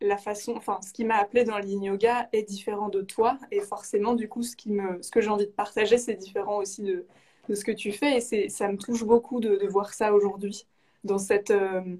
[0.00, 3.38] la façon, enfin, ce qui m'a appelé dans le yoga est différent de toi.
[3.50, 6.58] Et forcément, du coup, ce, qui me, ce que j'ai envie de partager, c'est différent
[6.58, 7.06] aussi de,
[7.48, 8.18] de, ce que tu fais.
[8.18, 10.66] Et c'est, ça me touche beaucoup de, de voir ça aujourd'hui
[11.04, 11.96] dans cette, euh,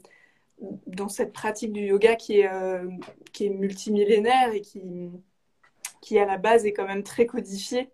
[0.87, 2.50] dans cette pratique du yoga qui est,
[3.32, 4.82] qui est multimillénaire et qui,
[6.00, 7.90] qui, à la base, est quand même très codifiée.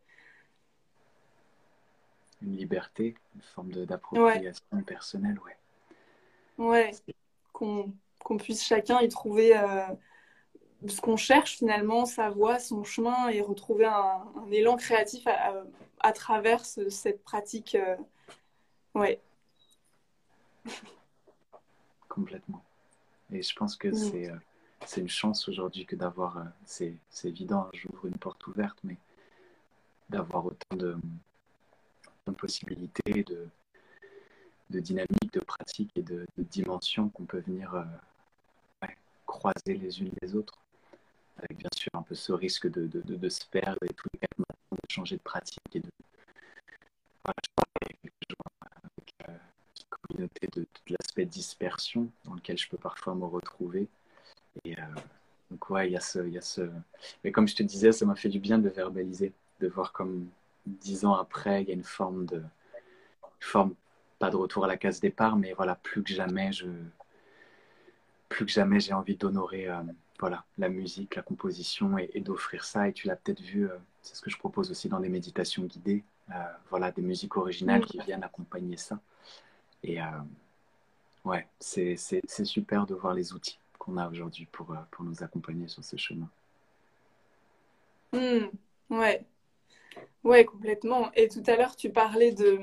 [2.42, 5.56] Une liberté, une forme d'appropriation personnelle, ouais.
[6.58, 6.90] Ouais,
[7.52, 7.92] qu'on
[8.38, 9.86] puisse chacun y trouver euh,
[10.86, 16.64] ce qu'on cherche finalement, sa voie, son chemin et retrouver un, élan créatif à, travers
[16.64, 17.74] cette pratique.
[17.74, 17.96] Euh,
[18.94, 19.20] ouais.
[22.08, 22.62] Complètement.
[23.30, 23.94] Et je pense que mm.
[23.94, 24.36] c'est euh,
[24.86, 28.96] c'est une chance aujourd'hui que d'avoir, c'est évident, j'ouvre une porte ouverte, mais
[30.10, 30.96] d'avoir autant de,
[32.26, 33.48] de possibilités, de,
[34.70, 37.84] de dynamique, de pratique et de, de dimensions qu'on peut venir euh,
[39.32, 40.58] croiser les unes les autres.
[41.38, 44.18] Avec bien sûr un peu ce risque de, de, de se perdre et tous les
[44.20, 45.88] quatre matins de changer de pratique et de.
[47.24, 47.98] Voilà, je parlais avec,
[48.60, 49.38] avec euh,
[49.80, 53.88] une communauté de, l'aspect dispersion dans lequel je peux parfois me retrouver.
[54.64, 54.82] Et euh,
[55.50, 56.70] donc, ouais, il y, a ce, y a ce.
[57.24, 60.28] Mais comme je te disais, ça m'a fait du bien de verbaliser, de voir comme
[60.66, 62.42] dix ans après, il y a une forme de,
[63.40, 63.74] forme
[64.18, 66.66] pas de retour à la case départ, mais voilà, plus que jamais, je,
[68.32, 69.82] plus que jamais, j'ai envie d'honorer, euh,
[70.18, 72.88] voilà, la musique, la composition et, d'offrir ça.
[72.88, 75.62] Et tu l'as peut-être vu, euh, c'est ce que je propose aussi dans les méditations
[75.64, 76.34] guidées, euh,
[76.70, 78.98] voilà, des musiques originales qui viennent accompagner ça.
[79.84, 79.98] Et
[81.24, 81.96] ouais, c'est
[82.44, 86.28] super de voir les outils qu'on a aujourd'hui pour, pour nous accompagner sur ce chemin.
[88.12, 88.46] Mmh,
[88.90, 89.26] ouais,
[90.24, 91.10] oui, complètement.
[91.14, 92.60] Et tout à l'heure, tu parlais de,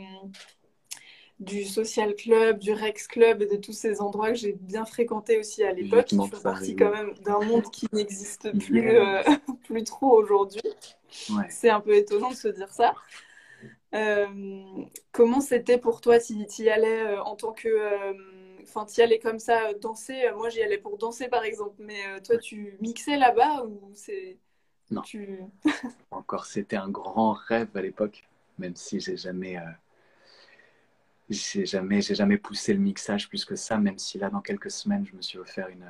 [1.39, 5.39] du social club, du Rex Club et de tous ces endroits que j'ai bien fréquentés
[5.39, 9.21] aussi à l'époque, qui font partie quand même d'un monde qui n'existe plus, euh,
[9.63, 10.61] plus trop aujourd'hui.
[11.49, 12.93] C'est un peu étonnant de se dire ça.
[13.95, 14.27] Euh,
[15.11, 18.59] comment c'était pour toi Tu y allais euh, en tant que.
[18.61, 20.29] Enfin, tu y allais comme ça danser?
[20.35, 21.75] Moi, j'y allais pour danser, par exemple.
[21.79, 24.37] Mais toi, tu mixais là-bas ou c'est.
[24.91, 25.01] Non.
[26.11, 29.57] Encore, c'était un grand rêve à l'époque, même si j'ai jamais,
[31.29, 34.71] j'ai jamais, j'ai jamais poussé le mixage plus que ça, même si là, dans quelques
[34.71, 35.85] semaines, je me suis offert une,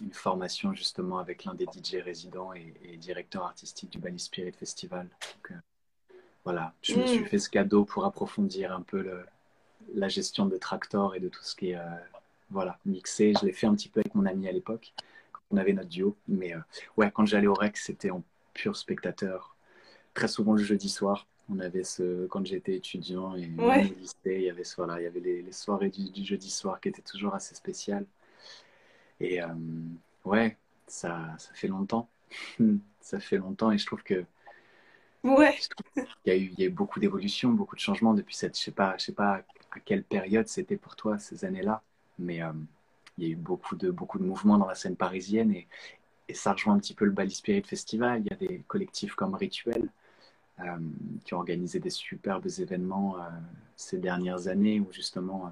[0.00, 4.52] une formation justement avec l'un des DJ résidents et, et directeur artistique du Bali Spirit
[4.52, 5.08] Festival.
[5.08, 5.54] Donc, euh,
[6.44, 7.26] voilà, je me suis Mm.
[7.26, 9.24] fait ce cadeau pour approfondir un peu le,
[9.94, 11.84] la gestion de Tractor et de tout ce qui est euh,
[12.50, 13.34] voilà, mixé.
[13.40, 14.94] Je l'ai fait un petit peu avec mon ami à l'époque,
[15.32, 16.16] quand on avait notre duo.
[16.28, 16.60] Mais euh,
[16.96, 18.22] ouais, quand j'allais au Rex, c'était en
[18.54, 19.56] pur spectateur.
[20.14, 21.26] Très souvent le jeudi soir.
[21.48, 25.00] On avait ce, quand j'étais étudiant et Ouais, au lycée, il y avait, ce- voilà,
[25.00, 28.06] il y avait les, les soirées du, du jeudi soir qui étaient toujours assez spéciales.
[29.20, 29.48] Et euh,
[30.24, 32.08] ouais, ça, ça fait longtemps.
[33.00, 34.24] Ça fait longtemps et je trouve que
[35.24, 38.14] ouais, trouve qu'il y a eu, il y a eu beaucoup d'évolutions, beaucoup de changements
[38.14, 41.44] depuis cette, je sais pas, je sais pas à quelle période c'était pour toi ces
[41.44, 41.82] années-là,
[42.18, 42.52] mais euh,
[43.18, 45.68] il y a eu beaucoup de, beaucoup de mouvements dans la scène parisienne et,
[46.28, 48.22] et ça rejoint un petit peu le Bali Spirit Festival.
[48.26, 49.90] Il y a des collectifs comme Rituel
[51.24, 53.28] qui ont organisé des superbes événements euh,
[53.76, 55.50] ces dernières années où justement euh,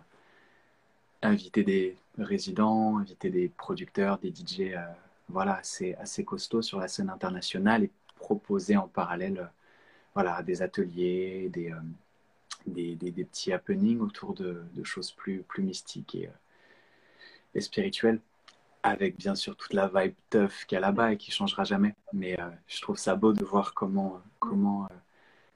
[1.22, 4.78] inviter des résidents, inviter des producteurs, des DJ, euh,
[5.28, 9.46] voilà, assez, assez costauds sur la scène internationale et proposer en parallèle, euh,
[10.14, 16.28] voilà, des ateliers, des, euh, petits happenings autour de, choses plus, mystiques euh,
[17.54, 18.20] et spirituelles,
[18.82, 21.94] avec bien sûr toute la vibe tough qu'il y a là-bas et qui changera jamais.
[22.12, 24.94] Mais euh, je trouve ça beau de voir comment, comment, euh,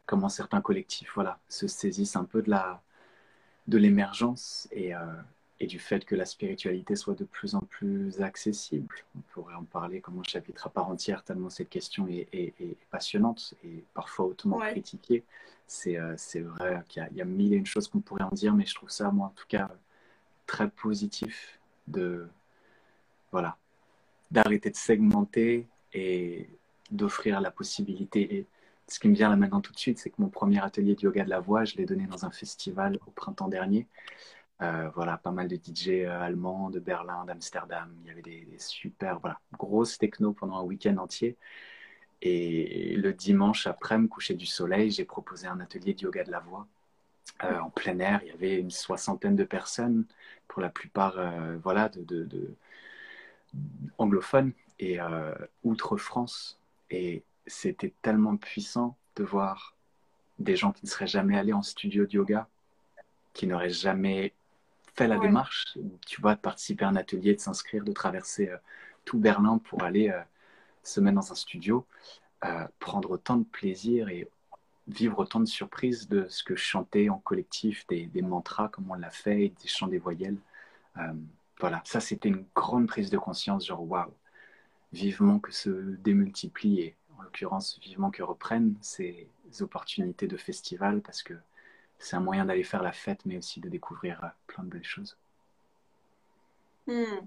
[0.06, 2.82] comment certains collectifs, voilà, se saisissent un peu de la,
[3.68, 4.98] de l'émergence et, euh,
[5.60, 8.94] et du fait que la spiritualité soit de plus en plus accessible.
[9.16, 12.54] On pourrait en parler comme un chapitre à part entière, tellement cette question est, est-
[12.60, 14.72] est passionnante et parfois hautement ouais.
[14.72, 15.24] critiquée.
[15.66, 18.54] C'est euh, vrai qu'il y, y a mille et une choses qu'on pourrait en dire,
[18.54, 19.68] mais je trouve ça, moi, en tout cas,
[20.46, 21.58] très positif
[21.88, 22.28] de
[23.36, 23.56] voilà
[24.30, 26.48] d'arrêter de segmenter et
[26.90, 28.36] d'offrir la possibilité.
[28.36, 28.46] Et
[28.88, 31.02] ce qui me vient là maintenant tout de suite, c'est que mon premier atelier de
[31.02, 33.86] yoga de la voix, je l'ai donné dans un festival au printemps dernier.
[34.62, 37.94] Euh, voilà, pas mal de DJ euh, allemands, de Berlin, d'Amsterdam.
[38.02, 41.36] Il y avait des, super, voilà, grosses techno pendant un week-end entier.
[42.22, 46.30] Et le dimanche après, me coucher du soleil, j'ai proposé un atelier de yoga de
[46.30, 46.66] la voix
[47.44, 48.20] euh, en plein air.
[48.24, 50.06] Il y avait une soixantaine de personnes,
[50.48, 51.16] pour la plupart,
[51.62, 52.56] voilà, de
[53.98, 56.58] anglophones et euh, outre-France.
[56.90, 59.74] Et c'était tellement puissant de voir
[60.38, 62.48] des gens qui ne seraient jamais allés en studio de yoga,
[63.32, 64.34] qui n'auraient jamais
[64.94, 65.22] fait la Ouais.
[65.22, 68.56] démarche, tu vois, de participer à un atelier, de s'inscrire, de traverser euh,
[69.04, 70.20] tout Berlin pour aller euh,
[70.82, 71.86] se mettre dans un studio,
[72.78, 74.28] prendre autant de plaisir et
[74.86, 78.94] vivre autant de surprises de ce que chanter en collectif, des, des mantras comme on
[78.94, 80.38] l'a fait, des chants des voyelles.
[81.60, 84.12] Voilà, ça c'était une grande prise de conscience, genre waouh,
[84.92, 89.28] vivement que se démultiplient et en l'occurrence vivement que reprennent ces
[89.60, 91.34] opportunités de festival parce que
[91.98, 94.84] c'est un moyen d'aller faire la fête mais aussi de découvrir euh, plein de belles
[94.84, 95.16] choses.
[96.86, 97.26] Hmm.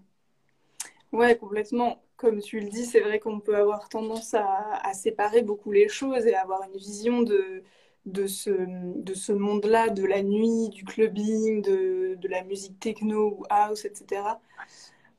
[1.11, 2.03] Ouais, complètement.
[2.17, 5.89] Comme tu le dis, c'est vrai qu'on peut avoir tendance à, à séparer beaucoup les
[5.89, 7.63] choses et avoir une vision de,
[8.05, 13.37] de ce, de ce monde-là, de la nuit, du clubbing, de, de la musique techno
[13.39, 14.41] ou house, etc.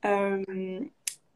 [0.06, 0.80] Euh,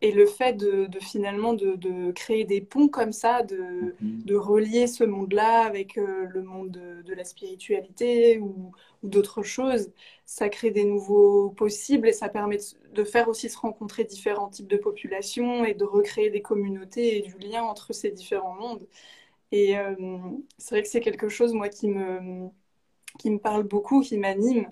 [0.01, 4.25] et le fait de, de finalement de, de créer des ponts comme ça, de, Mhm.
[4.25, 9.91] de relier ce monde-là avec euh, le monde de, la spiritualité ou, ou d'autres choses,
[10.27, 12.59] ça crée des nouveaux possibles et ça permet
[12.93, 17.23] de faire aussi se rencontrer différents types de populations et de recréer des communautés et
[17.23, 18.87] du lien entre ces différents mondes.
[19.55, 19.95] Et euh,
[20.59, 22.49] c'est vrai que c'est quelque chose, moi, qui me,
[23.21, 24.69] qui me parle beaucoup, qui m'anime.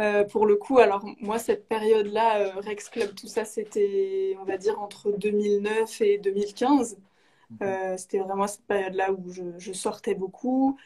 [0.00, 4.44] Euh, pour le coup, alors moi, cette période-là, euh, Rex Club, tout ça, c'était, on
[4.44, 6.98] va dire, entre 2009 et 2015.
[7.50, 7.96] Mhm.
[7.98, 10.76] C'était vraiment cette période-là où je, je sortais beaucoup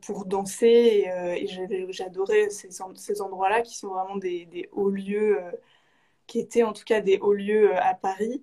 [0.00, 1.46] pour danser et,
[1.90, 5.38] j'adorais ces, ces endroits-là qui sont vraiment des, des hauts lieux,
[6.26, 8.42] qui étaient en tout cas des hauts lieux à Paris.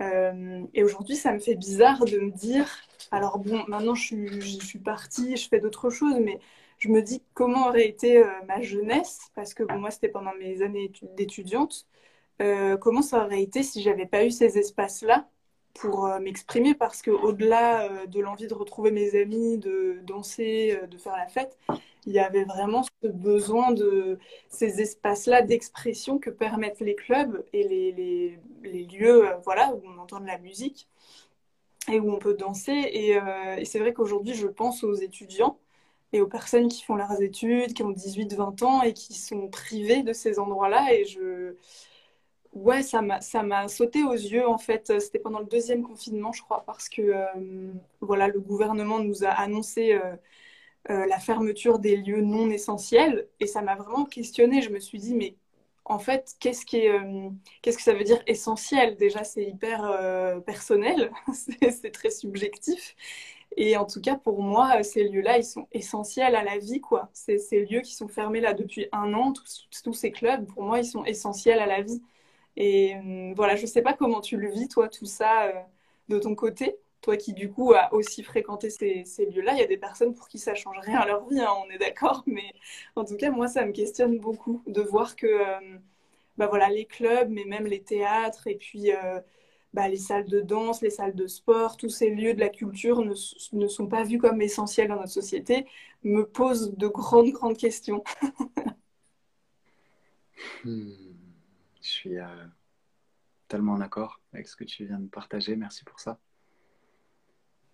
[0.00, 2.66] Euh, et aujourd'hui, ça me fait bizarre de me dire,
[3.10, 6.38] alors bon, maintenant je suis, partie, je fais d'autres choses, mais
[6.78, 10.62] je me dis comment aurait été euh, ma jeunesse, parce que moi c'était pendant mes
[10.62, 11.86] années étu- d'étudiante,
[12.42, 15.28] euh, comment ça aurait été si j'avais pas eu ces espaces-là
[15.74, 21.16] pour m'exprimer, parce que au-delà de l'envie de retrouver mes amis, de danser, de faire
[21.16, 21.58] la fête,
[22.06, 27.66] il y avait vraiment ce besoin de ces espaces-là d'expression que permettent les clubs et
[27.66, 30.88] les, les, lieux euh, voilà, où on entend de la musique
[31.90, 32.72] et où on peut danser.
[32.92, 35.58] Et, euh, et c'est vrai qu'aujourd'hui, je pense aux étudiants
[36.12, 40.02] et aux personnes qui font leurs études, qui ont 18-20 ans et qui sont privées
[40.02, 40.92] de ces endroits-là.
[40.94, 41.54] Et je...
[42.52, 45.00] Ouais, ça m'a, sauté aux yeux, en fait.
[45.00, 49.28] C'était pendant le deuxième confinement, je crois, parce que euh, voilà, le gouvernement nous a
[49.30, 49.98] annoncé...
[50.88, 53.28] la fermeture des lieux non essentiels.
[53.40, 54.62] Et ça m'a vraiment questionné.
[54.62, 55.36] Je me suis dit, mais
[55.84, 58.96] en fait, qu'est-ce qu'est-ce que ça veut dire essentiel?
[58.96, 62.96] Déjà, c'est hyper personnel, c'est très subjectif.
[63.56, 67.10] Et en tout cas, pour moi, ces lieux-là, ils sont essentiels à la vie, quoi.
[67.12, 70.78] Ces lieux qui sont fermés là depuis un an, tous, tous, ces clubs, pour moi,
[70.78, 72.00] ils sont essentiels à la vie.
[72.56, 75.52] Et euh, voilà, je ne sais pas comment tu le vis, toi, tout ça, euh,
[76.08, 76.76] de ton côté.
[77.02, 80.28] Toi qui, du coup, as aussi fréquenté ces, lieux-là, il y a des personnes pour
[80.28, 82.22] qui ça change rien à leur vie, hein, on est d'accord.
[82.26, 82.52] Mais
[82.96, 85.78] en tout cas, moi, ça me questionne beaucoup de voir que euh,
[86.36, 88.90] bah voilà, les clubs, mais même les théâtres, et puis
[89.72, 93.02] bah, les salles de danse, les salles de sport, tous ces lieux de la culture
[93.02, 95.66] ne, sont pas vus comme essentiels dans notre société,
[96.02, 98.02] me posent de grandes, grandes questions.
[100.64, 100.92] Hmm.
[101.82, 102.46] Je suis euh,
[103.46, 105.54] tellement en accord avec ce que tu viens de partager.
[105.54, 106.18] Merci pour ça.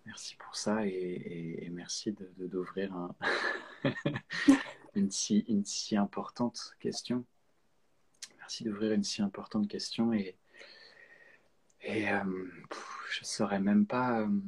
[0.07, 3.13] Merci pour ça et, merci d'ouvrir
[4.95, 7.25] une, si, une si importante question.
[8.37, 10.37] Merci d'ouvrir une si importante question et
[11.81, 12.23] et euh,
[13.11, 14.21] je ne saurais même pas.
[14.21, 14.39] Euh,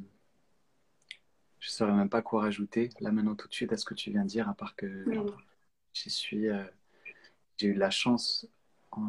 [1.60, 4.12] je saurais même pas quoi rajouter là maintenant tout de suite à ce que tu
[4.12, 5.06] viens de dire, à part que
[5.93, 6.48] j'y suis.
[6.48, 6.63] Euh,
[7.58, 8.48] j'ai eu de la chance.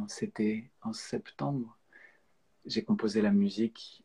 [0.09, 1.79] C'était en septembre.
[2.67, 4.05] J'ai composé la musique.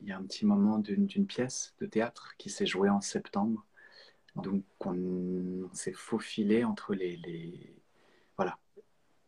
[0.00, 3.64] Il y a un petit moment d'une pièce de théâtre qui s'est jouée en septembre.
[4.36, 7.74] Donc on, s'est faufilé entre les,
[8.36, 8.58] voilà.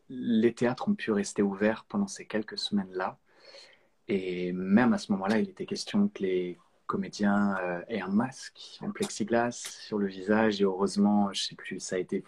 [0.09, 3.19] Les théâtres ont pu rester ouverts pendant ces quelques semaines-là.
[4.09, 8.79] Et même à ce moment-là, il était question que les comédiens euh, aient un masque
[8.81, 10.61] en plexiglas sur le visage.
[10.61, 12.23] Et heureusement, je sais plus, ça a été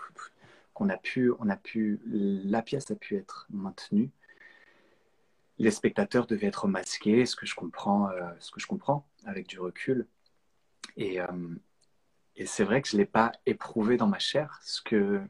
[0.72, 4.10] qu'on a pu, on a pu, la pièce a pu être maintenue.
[5.58, 9.46] Les spectateurs devaient être masqués, ce que je comprends, euh, ce que je comprends avec
[9.46, 10.06] du recul.
[10.96, 11.26] Et, euh,
[12.36, 15.22] et c'est vrai que je l'ai pas éprouvé dans ma chair, ce que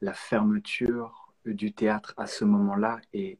[0.00, 3.38] la fermeture du théâtre à ce moment-là est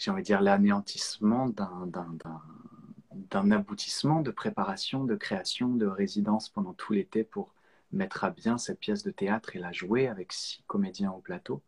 [0.00, 6.94] j'ai envie de dire, l'anéantissement d'un aboutissement de préparation, de création, de résidence pendant tout
[6.94, 7.52] l'été pour
[7.92, 11.60] mettre à bien cette pièce de théâtre et la jouer avec six comédiens au plateau.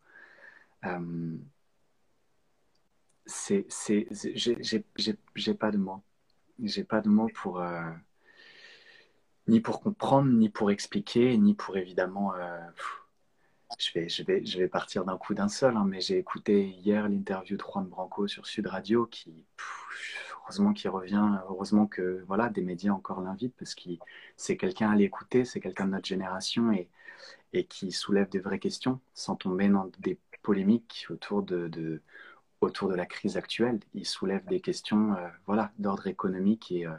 [0.85, 1.37] Euh,
[3.25, 3.65] c'est,
[4.95, 6.03] j'ai pas de mots.
[6.61, 7.89] J'ai pas de mots pour euh,
[9.47, 12.59] ni pour comprendre, ni pour expliquer, ni pour évidemment euh,
[13.79, 16.67] je vais, je vais, je vais partir d'un coup d'un seul, hein, mais j'ai écouté
[16.67, 19.45] hier l'interview de Juan Branco sur Sud Radio, qui,
[20.41, 23.89] heureusement qu'il revient, heureusement que voilà, des médias encore l'invitent, parce que
[24.37, 26.89] c'est quelqu'un à l'écouter, c'est quelqu'un de notre génération et,
[27.53, 32.01] et qui soulève des vraies questions sans tomber dans des polémiques autour de
[32.63, 33.79] autour de la crise actuelle.
[33.93, 36.95] Il soulève des questions euh, voilà, d'ordre économique et, euh,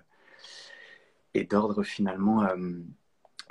[1.34, 2.44] et d'ordre finalement.
[2.44, 2.56] Euh,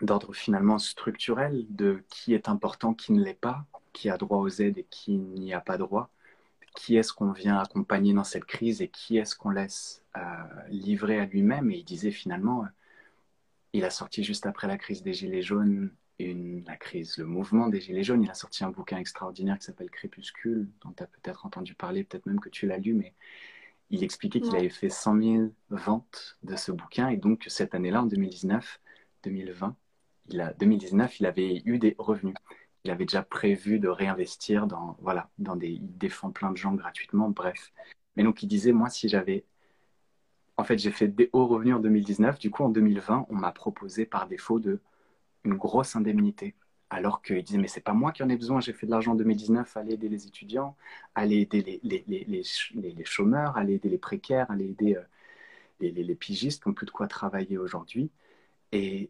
[0.02, 4.50] d'ordre finalement structurel de qui est important, qui ne l'est pas, qui a droit aux
[4.50, 6.10] aides et qui n'y a pas droit,
[6.76, 10.04] qui est-ce qu'on vient accompagner dans cette crise et qui est-ce qu'on laisse
[10.70, 11.72] livrer à lui-même?
[11.72, 12.66] Et il disait finalement,
[13.72, 17.68] il a sorti juste après la crise des Gilets jaunes, une, la crise, le mouvement
[17.68, 21.08] des Gilets jaunes, il a sorti un bouquin extraordinaire qui s'appelle Crépuscule, dont tu as
[21.08, 23.14] peut-être entendu parler, peut-être même que tu l'as lu, mais
[23.90, 28.04] il expliquait qu'il avait fait 100 000 ventes de ce bouquin et donc cette année-là,
[28.04, 28.80] en 2019,
[29.24, 29.76] 2020,
[30.30, 32.36] il a, 2019, il avait eu des revenus.
[32.84, 36.74] Il avait déjà prévu de réinvestir dans, voilà, dans des, il défend plein de gens
[36.74, 37.72] gratuitement, bref.
[38.16, 39.46] Mais donc, il disait, moi, si j'avais,
[40.58, 42.40] en fait, j'ai fait des hauts revenus en 2019.
[42.40, 44.80] Du coup, en 2020, on m'a proposé par défaut de
[45.44, 46.56] une grosse indemnité.
[46.90, 49.14] Alors qu'il disait, mais c'est pas moi qui en ai besoin, j'ai fait de l'argent
[49.14, 50.76] en 2019, aller aider les étudiants,
[51.16, 52.44] aller aider les, les, les,
[52.76, 55.02] les chômeurs, aller aider les précaires, aller aider euh,
[55.80, 58.12] les, pigistes qui n'ont plus de quoi travailler aujourd'hui.
[58.72, 59.10] Et,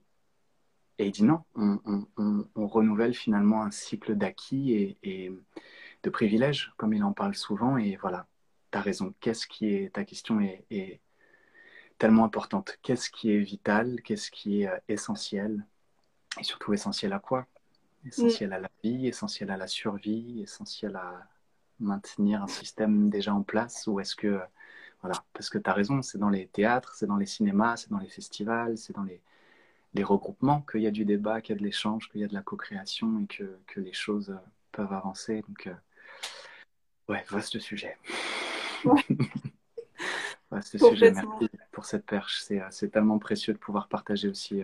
[1.00, 5.32] et il dit non, on, renouvelle finalement un cycle d'acquis et,
[6.04, 7.78] de privilèges, comme il en parle souvent.
[7.78, 8.28] Et voilà,
[8.72, 9.13] tu as raison.
[9.19, 11.02] Qu'est-ce qui est, ta question est,
[11.98, 12.78] tellement importante.
[12.82, 14.02] Qu'est-ce qui est vital?
[14.04, 15.65] Qu'est-ce qui est euh, essentiel?
[16.39, 17.46] Et surtout essentiel à quoi?
[18.06, 21.27] Essentiel à la vie, essentiel à la survie, essentiel à
[21.79, 24.42] maintenir un système déjà en place Ou est-ce que,
[25.02, 27.92] voilà, parce que tu as raison, c'est dans les théâtres, c'est dans les cinémas, c'est
[27.92, 29.21] dans les festivals, c'est dans les
[29.94, 32.27] les regroupements, qu'il y a du débat, qu'il y a de l'échange, qu'il y a
[32.27, 35.44] de la co-création et que, que, les choses euh, peuvent avancer.
[35.48, 35.73] Donc, euh,
[37.10, 37.98] ouais, vaste sujet.
[40.52, 41.12] vaste sujet.
[41.12, 42.44] Merci pour cette perche.
[42.52, 44.63] Euh, c'est tellement précieux de pouvoir partager aussi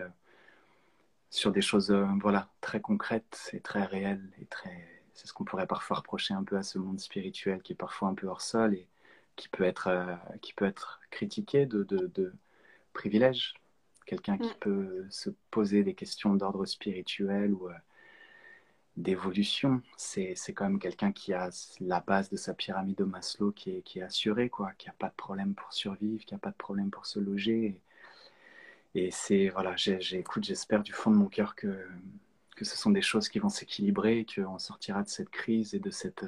[1.30, 4.30] sur des choses voilà, très concrètes et très réelles.
[4.40, 4.86] Et très...
[5.14, 8.08] C'est ce qu'on pourrait parfois reprocher un peu à ce monde spirituel qui est parfois
[8.08, 8.88] un peu hors sol et
[9.36, 12.32] qui peut être, qui peut être critiqué de, de, de
[12.92, 13.54] privilèges
[14.10, 14.58] quelqu'un qui mm.
[14.60, 17.68] peut se poser des questions d'ordre spirituel ou
[18.96, 19.82] d'évolution.
[19.96, 21.50] C'est quand même quelqu'un qui a
[21.80, 24.94] la base de sa pyramide de Maslow qui est, qui est assurée, quoi, qui n'a
[24.94, 27.64] pas de problème pour survivre, qui n'a pas de problème pour se loger.
[27.66, 27.80] Et,
[29.10, 31.86] c'est, voilà, j'écoute, j'espère du fond de mon cœur que,
[32.56, 35.90] que ce sont des choses qui vont s'équilibrer, qu'on sortira de cette crise et de
[35.90, 36.24] cette.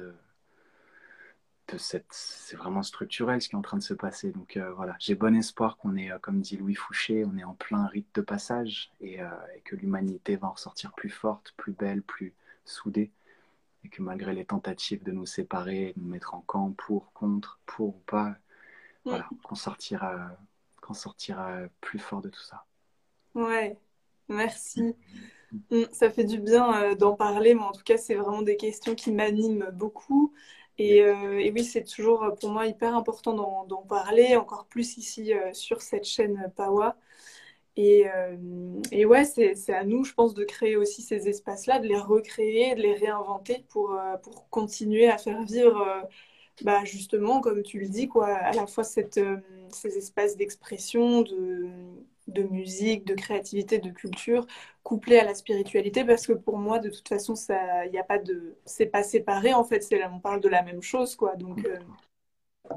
[1.69, 4.31] De cette c'est vraiment structurel ce qui est en train de se passer.
[4.31, 7.43] Donc euh, voilà, j'ai bon espoir qu'on est, euh, comme dit Louis Fouché, on est
[7.45, 11.53] en plein rite de passage et, euh, et que l'humanité va en ressortir plus forte,
[11.55, 12.33] plus belle, plus,
[12.65, 13.11] soudés
[13.83, 17.59] et que malgré les tentatives de nous séparer, de nous mettre en camp pour, contre,
[17.65, 18.35] pour ou pas,
[19.05, 20.37] voilà, qu'on sortira,
[20.85, 22.65] qu'on sortira plus fort de tout ça.
[23.35, 23.77] Ouais,
[24.27, 24.95] merci.
[25.71, 28.57] Mm, ça fait du bien euh, d'en parler, mais en tout cas, c'est vraiment des
[28.57, 30.33] questions qui m'animent beaucoup.
[30.77, 33.33] Et, euh, et oui, c'est toujours pour moi hyper important
[33.65, 36.97] d'en parler, encore plus ici euh, sur cette chaîne Pawa.
[37.75, 38.37] Et, euh,
[38.91, 42.75] et ouais, c'est à nous, je pense, de créer aussi ces espaces-là, de les recréer,
[42.75, 46.01] de les réinventer pour, euh, pour continuer à faire vivre, euh,
[46.61, 49.19] bah, justement, comme tu le dis, quoi, à la fois cette,
[49.69, 51.69] ces espaces d'expression, de,
[52.27, 54.45] de musique, de créativité, de culture,
[54.83, 58.19] couplés à la spiritualité, parce que pour moi, de toute façon, ça, il a pas
[58.19, 61.35] de, c'est pas séparé, en fait, c'est on parle de la même chose, quoi.
[61.35, 61.67] Donc,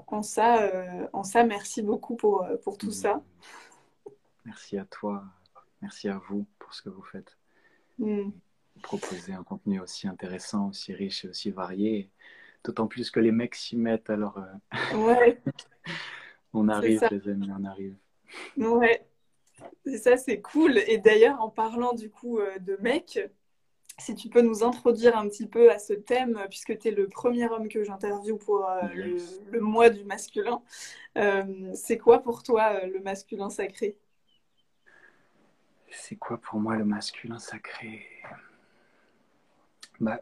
[0.06, 0.70] en ça,
[1.12, 3.22] en ça, merci beaucoup pour, pour tout ça.
[4.44, 5.24] Merci à toi,
[5.82, 7.36] merci à vous pour ce que vous faites.
[7.98, 8.30] Mm.
[8.76, 12.10] Vous proposez un contenu aussi intéressant, aussi riche et aussi varié.
[12.66, 15.40] D'autant plus que les mecs s'y mettent, alors euh, ouais.
[16.52, 17.94] on arrive, les amis, on arrive.
[18.56, 19.06] Ouais,
[19.84, 20.78] c'est ça, c'est cool.
[20.88, 23.20] Et d'ailleurs, en parlant du coup euh, de mecs,
[23.98, 27.06] si tu peux nous introduire un petit peu à ce thème, puisque tu es le
[27.06, 29.16] premier homme que j'interviewe pour euh, le,
[29.52, 30.60] le, mois du masculin,
[31.72, 33.96] c'est quoi pour toi le masculin sacré?
[35.88, 38.04] C'est quoi pour moi le masculin sacré?
[40.00, 40.20] Bah,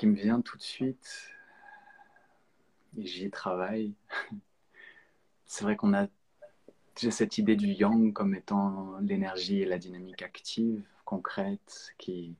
[0.00, 1.30] qui me vient tout de suite,
[2.96, 3.92] et j'y travaille,
[5.44, 6.06] c'est vrai qu'on a
[6.98, 12.34] j'ai cette idée du yang comme étant l'énergie et la dynamique active, concrète, qui,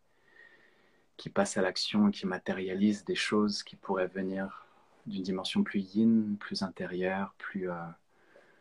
[1.19, 4.67] qui passe à l'action, qui matérialise des choses qui pourraient venir
[5.07, 7.77] d'une dimension plus yin, plus intérieure, plus, euh,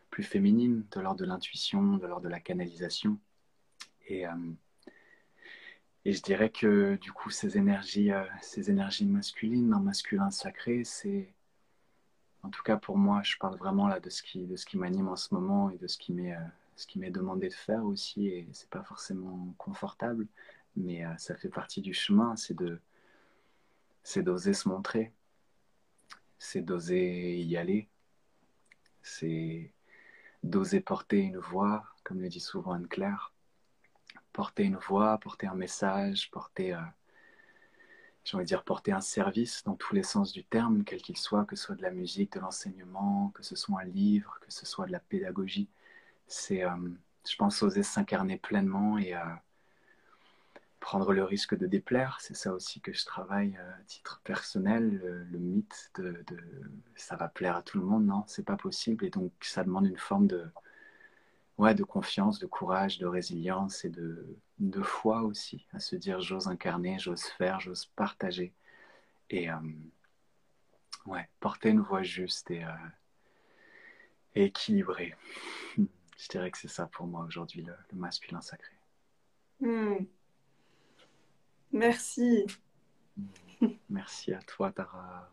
[0.09, 3.17] plus féminine, de l'ordre de l'intuition, de l'ordre de la canalisation.
[4.07, 4.31] Et, euh,
[6.09, 10.83] et je dirais que du coup, ces énergies, euh, ces énergies masculines, un masculin sacré,
[10.83, 11.31] c'est,
[12.41, 15.15] en tout cas pour moi, je parle vraiment là de ce qui, qui m'anime en
[15.15, 16.39] ce moment et de ce qui m'est, euh,
[16.75, 18.27] ce qui m'est demandé de faire aussi.
[18.27, 20.25] Et c'est pas forcément confortable,
[20.75, 22.35] mais ça fait partie du chemin.
[22.35, 25.13] C'est d'oser se montrer,
[26.39, 27.87] c'est d'oser y aller,
[29.03, 29.71] c'est
[30.41, 33.31] d'oser porter une voix, comme le dit souvent Anne-Claire,
[34.33, 36.81] porter une voix, porter un message, porter, euh,
[38.23, 41.17] j'ai envie de dire, porter un service dans tous les sens du terme, quel qu'il
[41.17, 44.51] soit, que ce soit de la musique, de l'enseignement, que ce soit un livre, que
[44.51, 45.69] ce soit de la pédagogie.
[46.27, 46.75] C'est, euh,
[47.29, 49.19] je pense, oser s'incarner pleinement et euh,
[50.79, 52.17] prendre le risque de déplaire.
[52.21, 55.27] C'est ça aussi que je travaille à titre personnel.
[55.31, 56.23] Le, mythe de,
[56.95, 59.05] ça va plaire à tout le monde, non, c'est pas possible.
[59.05, 60.45] Et donc ça demande une forme de,
[61.59, 64.25] ouais, de confiance, de courage, de résilience et de,
[64.59, 68.53] de foi aussi, à se dire j'ose incarner, j'ose faire, j'ose partager.
[69.29, 69.57] Et euh,
[71.05, 72.71] ouais, porter une voix juste et, euh,
[74.35, 75.15] équilibrée.
[75.77, 78.75] Je dirais que c'est ça pour moi aujourd'hui, le, masculin sacré.
[79.61, 80.05] Hmm.
[81.71, 82.45] Merci.
[83.89, 85.29] Merci à toi, Tara.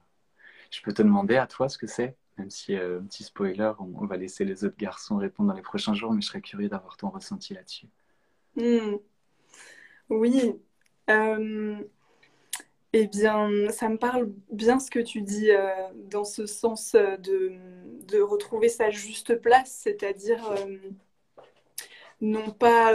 [0.70, 2.16] Je peux te demander à toi ce que c'est?
[2.38, 5.94] Même si, euh, petit spoiler, on, va laisser les autres garçons répondre dans les prochains
[5.94, 7.88] jours, mais je serais curieux d'avoir ton ressenti là-dessus.
[8.56, 8.96] Hmm.
[10.10, 10.54] Oui.
[11.08, 11.78] Euh,
[12.92, 15.70] eh bien, ça me parle bien ce que tu dis euh,
[16.10, 17.52] dans ce sens de,
[18.06, 20.54] de, retrouver sa juste place, c'est-à-dire
[22.20, 22.92] non pas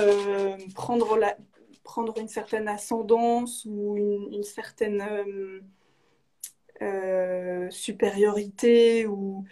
[0.73, 1.37] prendre la,
[1.83, 3.97] prendre une certaine ascendance ou
[4.31, 5.03] une, certaine
[6.81, 9.45] euh, euh, supériorité ou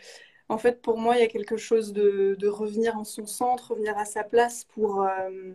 [0.50, 3.98] en fait pour moi il y a quelque chose de, revenir en son centre revenir
[3.98, 5.54] à sa place pour euh,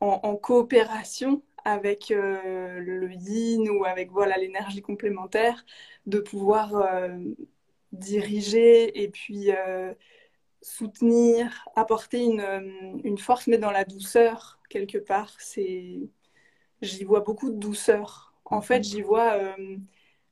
[0.00, 5.64] en, coopération avec le yin ou avec voilà l'énergie complémentaire
[6.06, 6.72] de pouvoir
[7.92, 9.50] diriger et puis
[10.60, 15.34] soutenir, apporter une, une, force, mais dans la douceur, quelque part.
[15.38, 16.00] C'est,
[16.82, 18.33] j'y vois beaucoup de douceur.
[18.44, 19.76] En fait, j'y vois euh,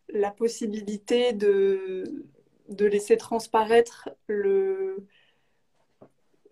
[0.08, 2.04] la possibilité de,
[2.78, 4.10] laisser transparaître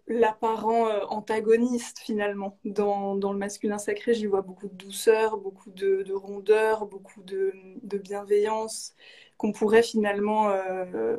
[0.07, 2.59] l'apparent euh, antagoniste finalement.
[2.65, 7.53] Dans, le masculin sacré, j'y vois beaucoup de douceur, beaucoup de, de rondeur, beaucoup de,
[7.83, 8.95] bienveillance
[9.37, 11.17] qu'on pourrait finalement euh,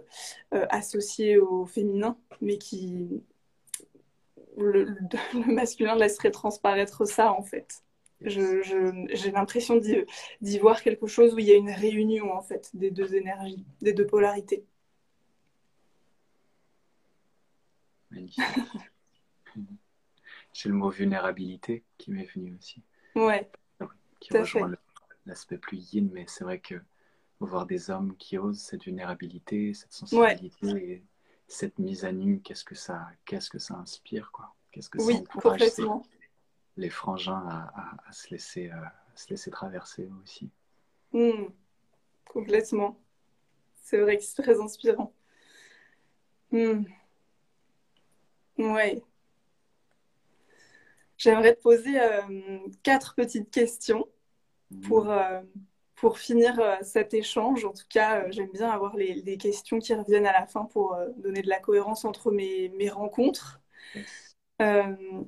[0.52, 3.24] associer au féminin, mais qui
[4.58, 4.96] le,
[5.48, 7.84] masculin laisserait transparaître ça en fait.
[8.24, 12.70] J'ai je, l'impression d'y voir quelque chose où il y a une réunion en fait
[12.74, 14.66] des deux énergies, des deux polarités.
[18.12, 18.44] Magnifique.
[20.54, 22.84] J'ai le mot vulnérabilité qui m'est venu aussi.
[23.16, 23.50] Ouais.
[24.20, 24.72] Qui rejoint
[25.26, 26.76] l'aspect plus yin, mais c'est vrai que
[27.40, 31.04] voir des hommes qui osent cette vulnérabilité, cette sensibilité et
[31.48, 34.54] cette mise à nu, qu'est-ce que ça, qu'est-ce que ça inspire, quoi?
[34.72, 35.62] Qu'est-ce que ça encourage
[36.78, 40.50] les frangins à, se laisser, euh, se laisser traverser aussi.
[41.14, 41.48] Hmm.
[42.26, 43.00] Complètement.
[43.76, 45.14] C'est vrai que c'est très inspirant.
[46.52, 46.84] Hmm.
[48.58, 49.04] Ouais.
[51.18, 54.08] J'aimerais te poser euh, quatre petites questions
[54.88, 55.42] pour, euh,
[55.96, 57.64] pour finir euh, cet échange.
[57.64, 60.98] En tout cas, j'aime bien avoir les, les, questions qui reviennent à la fin pour
[61.18, 63.62] donner de la cohérence entre mes, mes rencontres.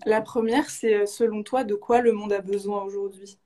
[0.05, 3.39] La première, c'est selon toi, de quoi le monde a besoin aujourd'hui?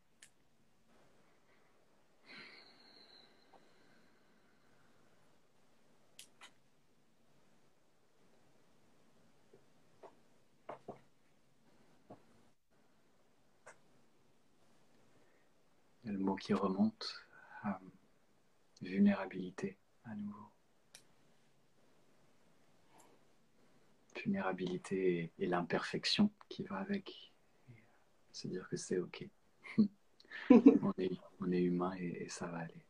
[16.03, 17.25] Le mot qui remonte,
[18.81, 20.56] vulnérabilité à nouveau.
[24.23, 27.33] Vulnérabilité et, l'imperfection qui va avec.
[28.31, 29.27] Se dire que c'est OK.
[30.49, 31.11] on, est,
[31.41, 32.85] on, est, humain et, ça va aller.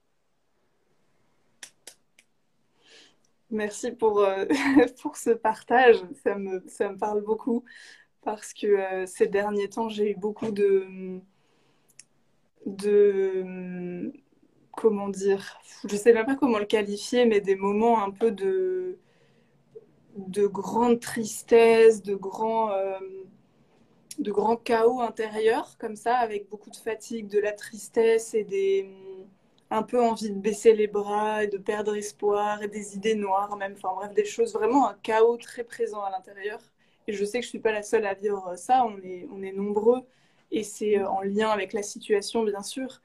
[3.50, 4.46] Merci pour, euh,
[5.02, 5.98] pour ce partage.
[6.24, 7.64] Ça me, ça me parle beaucoup
[8.22, 11.22] parce que euh, ces derniers temps, j'ai eu beaucoup de
[12.66, 14.12] de
[14.72, 15.60] comment dire,
[15.90, 19.00] je sais même pas comment le qualifier, mais des moments un peu de
[20.18, 23.00] de grande tristesse, de grand euh,
[24.20, 28.90] de chaos intérieur comme ça, avec beaucoup de fatigue, de la tristesse et des
[29.70, 33.58] un peu envie de baisser les bras et de perdre espoir et des idées noires
[33.58, 36.60] même, enfin bref, des choses vraiment un chaos très présent à l'intérieur.
[37.08, 39.42] Et je sais que je suis pas la seule à vivre ça, on est on
[39.44, 40.04] est nombreux
[40.52, 43.02] et c'est euh, en lien avec la situation, bien sûr.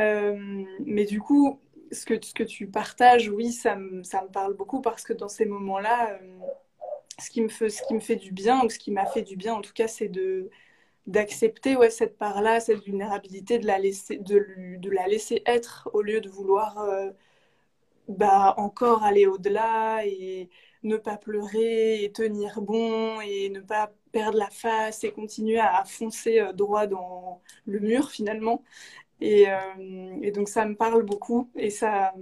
[0.00, 1.58] Euh, mais du coup,
[1.92, 6.38] ce que, tu partages, oui, ça me, parle beaucoup parce que dans ces moments-là, euh,
[7.20, 9.72] ce, qui me fait, du bien, ou ce qui m'a fait du bien en tout
[9.72, 10.10] cas, c'est
[11.06, 16.20] d'accepter ouais, cette part-là, cette vulnérabilité, de la, laisser, de, la laisser être au lieu
[16.20, 16.86] de vouloir
[18.08, 20.48] bah, encore aller au-delà et
[20.82, 25.84] ne pas pleurer et tenir bon et ne pas perdre la face et continuer à
[25.84, 28.62] foncer euh, droit dans le mur finalement.
[29.20, 32.14] Et, euh, et donc ça me parle beaucoup et ça,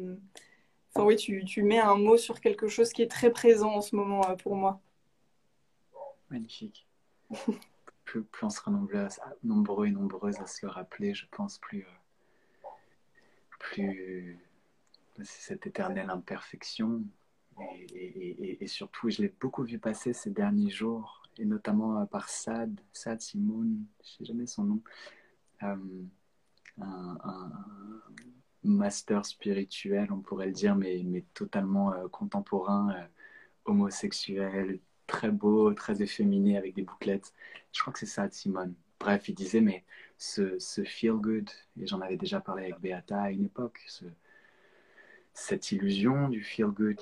[0.95, 3.81] enfin oui, tu, tu, mets un mot sur quelque chose qui est très présent en
[3.83, 4.81] ce moment euh, pour moi.
[6.31, 6.87] Magnifique.
[8.05, 8.71] plus, plus, on sera
[9.43, 11.87] nombreux, et nombreuses à se le rappeler, je pense, plus,
[13.59, 14.39] plus
[15.23, 17.03] cette éternelle imperfection.
[17.95, 22.29] Et, et surtout, je l'ai beaucoup vu passer ces derniers jours, et notamment euh, par
[22.29, 24.83] Sad, Sad Simone, je ne sais jamais son nom,
[25.63, 25.77] euh,
[26.81, 27.19] un,
[28.65, 31.05] master spirituel, on pourrait le dire, mais,
[31.35, 32.95] totalement euh, contemporain,
[33.65, 37.33] homosexuel, très beau, très efféminé avec des bouclettes.
[37.73, 38.75] Je crois que c'est Sad Simone.
[38.99, 39.85] Bref, il disait, mais
[40.19, 41.49] ce, ce feel good,
[41.81, 44.05] et j'en avais déjà parlé avec Beata à une époque, ce,
[45.37, 46.97] cette illusion du feel good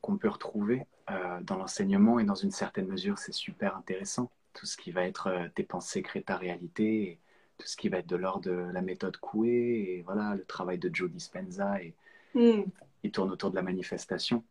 [0.00, 4.66] qu'on peut retrouver euh, dans l'enseignement et dans une certaine mesure c'est super intéressant tout
[4.66, 7.20] ce qui va être euh, tes pensées créent ta réalité
[7.58, 10.78] tout ce qui va être de l'ordre de la méthode Coué et voilà le travail
[10.78, 11.94] de Joe Dispenza et
[12.34, 12.62] mm.
[13.02, 14.44] il tourne autour de la manifestation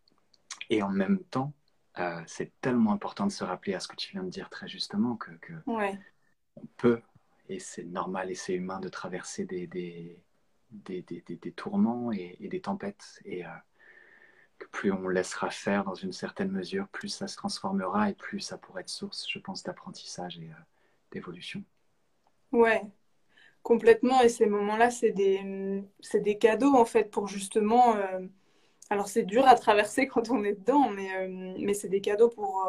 [0.69, 1.53] et en même temps
[1.99, 4.67] euh, c'est tellement important de se rappeler à ce que tu viens de dire très
[4.67, 7.01] justement que, que on peut
[7.49, 10.17] et c'est normal et c'est humain de traverser des, des
[10.73, 13.21] des, des, des, tourments et, des tempêtes.
[13.25, 13.49] Et euh,
[14.57, 18.39] que plus on laissera faire dans une certaine mesure, plus ça se transformera et plus
[18.39, 20.63] ça pourrait être source, je pense, d'apprentissage et euh,
[21.11, 21.63] d'évolution.
[22.53, 22.81] Ouais,
[23.63, 24.21] complètement.
[24.21, 27.97] Et ces moments-là, c'est des, cadeaux, en fait, pour justement...
[27.97, 28.21] Euh,
[28.89, 31.27] alors, c'est dur à traverser quand on est dedans, mais,
[31.59, 32.67] mais c'est des cadeaux pour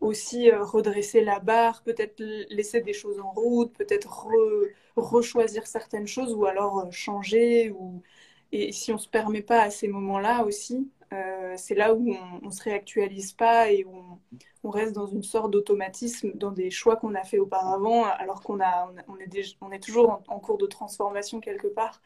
[0.00, 4.28] aussi euh, redresser la barre, peut-être laisser des choses en route, peut-être
[4.96, 7.70] rechoisir certaines choses ou alors euh, changer.
[7.72, 8.02] Ou...
[8.52, 12.16] Et si on ne se permet pas à ces moments-là aussi, Euh, c'est là où
[12.42, 14.18] on ne se réactualise pas et où
[14.64, 18.60] on, reste dans une sorte d'automatisme, dans des choix qu'on a fait auparavant, alors qu'on
[18.60, 22.00] a, on, est, on est toujours en, cours de transformation quelque part.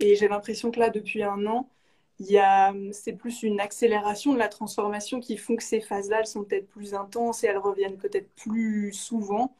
[0.00, 1.68] Et j'ai l'impression que là, depuis un an,
[2.92, 6.68] c'est plus une accélération de la transformation qui font que ces phases-là, elles sont peut-être
[6.68, 9.54] plus intenses et elles reviennent peut-être plus souvent.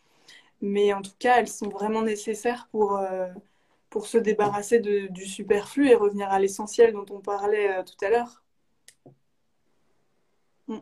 [0.62, 3.28] Mais en tout cas, elles sont vraiment nécessaires pour, euh,
[3.91, 8.11] pour se débarrasser du superflu et revenir à l'essentiel dont on parlait euh, tout à
[8.11, 8.43] l'heure.
[10.68, 10.78] Mm.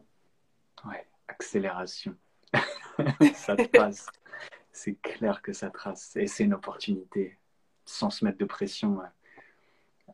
[0.87, 2.17] Ouais, accélération.
[3.35, 4.07] ça trace.
[4.73, 6.17] C'est clair que ça trace.
[6.17, 7.39] Et c'est une opportunité,
[7.85, 9.01] sans se mettre de pression.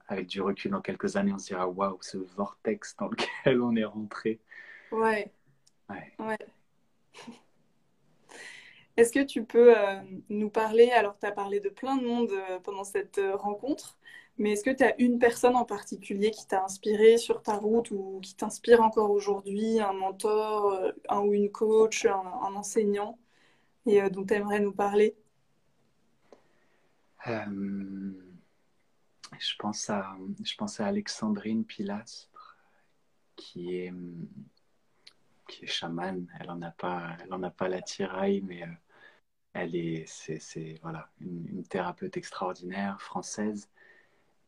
[0.08, 3.76] Avec du recul, dans quelques années, on se dira waouh, ce vortex dans lequel on
[3.76, 4.40] est rentré.
[4.92, 5.32] Ouais.
[5.88, 6.14] Ouais.
[6.18, 6.38] ouais.
[8.96, 12.30] Est-ce que tu peux euh, nous parler, alors tu as parlé de plein de monde
[12.32, 13.96] euh, pendant cette euh, rencontre,
[14.40, 17.90] mais est-ce que tu as une personne en particulier qui t'a inspiré sur ta route
[17.92, 23.18] ou qui t'inspire encore aujourd'hui, un mentor, un ou une coach, un, enseignant,
[23.86, 25.14] et dont tu aimerais nous parler?
[27.26, 32.56] Je, pense à, je pense à Alexandrine Pilastre,
[33.36, 33.92] qui est
[35.50, 36.26] qui est chamane.
[36.40, 38.72] Elle en a pas, elle a pas la tiraille, mais euh,
[39.52, 43.68] elle est, c'est, voilà, une, thérapeute extraordinaire française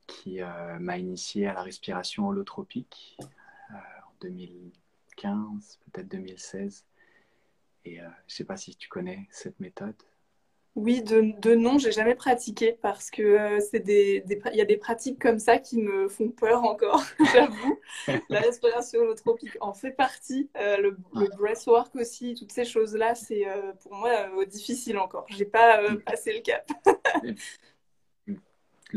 [0.06, 6.84] qui euh, m'a initié à la respiration holotropique euh, en 2015, peut-être 2016.
[7.84, 9.96] Et je ne sais pas si tu connais cette méthode.
[10.74, 14.64] Oui, de, de nom, j'ai jamais pratiqué parce que euh, c'est des, il y a
[14.64, 17.02] des pratiques comme ça qui me font peur encore,
[17.34, 17.78] j'avoue.
[18.30, 23.46] La respiration holotropique en fait partie, euh, le, le, breathwork aussi, toutes ces choses-là, c'est
[23.46, 24.10] euh, pour moi
[24.46, 25.26] difficile encore.
[25.28, 26.00] J'ai pas mm.
[26.00, 26.66] passé le cap.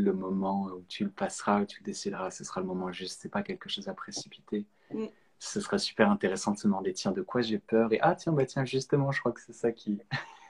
[0.02, 3.20] Le moment où tu le passeras, où tu le décideras, ce sera le moment juste.
[3.20, 4.66] C'est pas quelque chose à précipiter.
[4.92, 5.06] Mm.
[5.38, 7.92] Ce serait super intéressant de se demander tiens de quoi j'ai peur?
[7.92, 10.00] Et ah tiens bah tiens justement je crois que c'est ça qui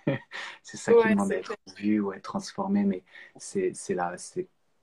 [0.62, 3.02] c'est ça qui demande d'être vu ou être transformé, mais
[3.36, 3.72] c'est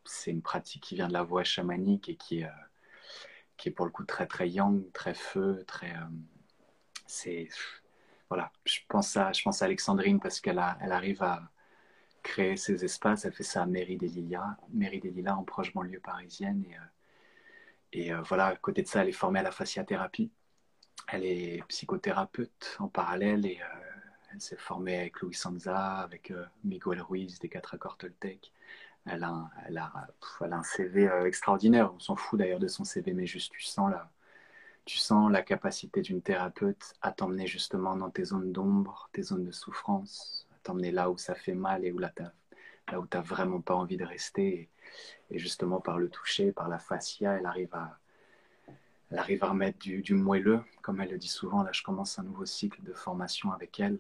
[0.05, 2.49] c'est une pratique qui vient de la voix chamanique et qui est, euh,
[3.57, 6.09] qui est pour le coup très très yang, très feu, très euh,
[7.07, 7.47] c'est
[8.30, 8.51] voilà.
[8.66, 11.49] Je pense à je pense à Alexandrine parce qu'elle elle arrive à
[12.24, 13.26] créer ces espaces.
[13.26, 16.80] Elle fait ça à Mairie des Lilas, Mairie en proche banlieue parisienne et euh,
[17.96, 20.32] et voilà, à côté de ça, elle est formée à la fasciathérapie.
[21.08, 23.60] Elle est psychothérapeute en parallèle et
[24.34, 28.52] elle s'est formée avec Louis Sanza, avec euh, Miguel Ruiz des quatre accords Toltec.
[29.06, 29.92] Elle a, elle, a,
[30.42, 31.94] un CV euh, extraordinaire.
[31.94, 34.10] On s'en fout d'ailleurs de son CV, mais juste tu sens la,
[34.86, 39.46] tu sens la capacité d'une thérapeute à t'emmener justement dans tes zones d'ombre, tes zones
[39.46, 42.11] de souffrance, t'emmener là où ça fait mal et où là,
[42.91, 44.70] là où tu n'as vraiment pas envie de rester.
[45.32, 47.99] Et, justement, par le toucher, par la fascia, elle arrive à,
[49.11, 51.64] elle arrive à remettre du, du, moelleux, comme elle le dit souvent.
[51.64, 53.99] Là, je commence un nouveau cycle de formation avec elle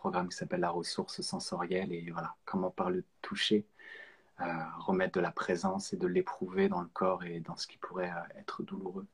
[0.00, 3.66] programme qui s'appelle la ressource sensorielle et voilà, comment par le toucher,
[4.40, 4.44] euh,
[4.78, 8.10] remettre de la présence et de l'éprouver dans le corps et dans ce qui pourrait
[8.10, 9.06] euh, être douloureux.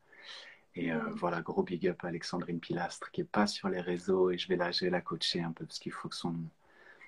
[0.76, 4.30] Et euh, voilà, gros big up à Alexandrine Pilastre qui est pas sur les réseaux
[4.30, 6.36] et je vais la, je vais la coacher un peu parce qu'il faut que son.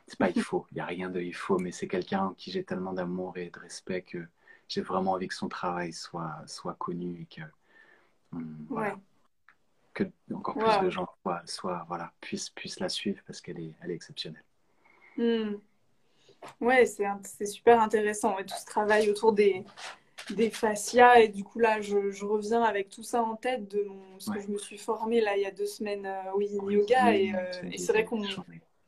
[0.09, 2.35] C'est pas il faut, il n'y a rien de il faut, mais c'est quelqu'un en
[2.35, 4.27] qui j'ai tellement d'amour et de respect que
[4.69, 7.43] j'ai vraiment envie que son travail soit, soit connu et que.
[8.69, 8.97] voilà,
[9.95, 11.09] que encore plus de gens
[11.45, 14.45] soit, voilà, puissent, puissent la suivre parce qu'elle est, elle est exceptionnelle.
[15.17, 15.55] Hmm.
[16.61, 18.37] Ouais, c'est super intéressant.
[18.37, 19.65] tout ce travail autour des,
[20.31, 21.21] des fascias.
[21.21, 23.85] Et du coup, là, je, je, reviens avec tout ça en tête de
[24.19, 27.13] ce que je me suis formée là, il y a deux semaines euh, oui, yoga.
[27.13, 28.23] et, euh, et c'est vrai qu'on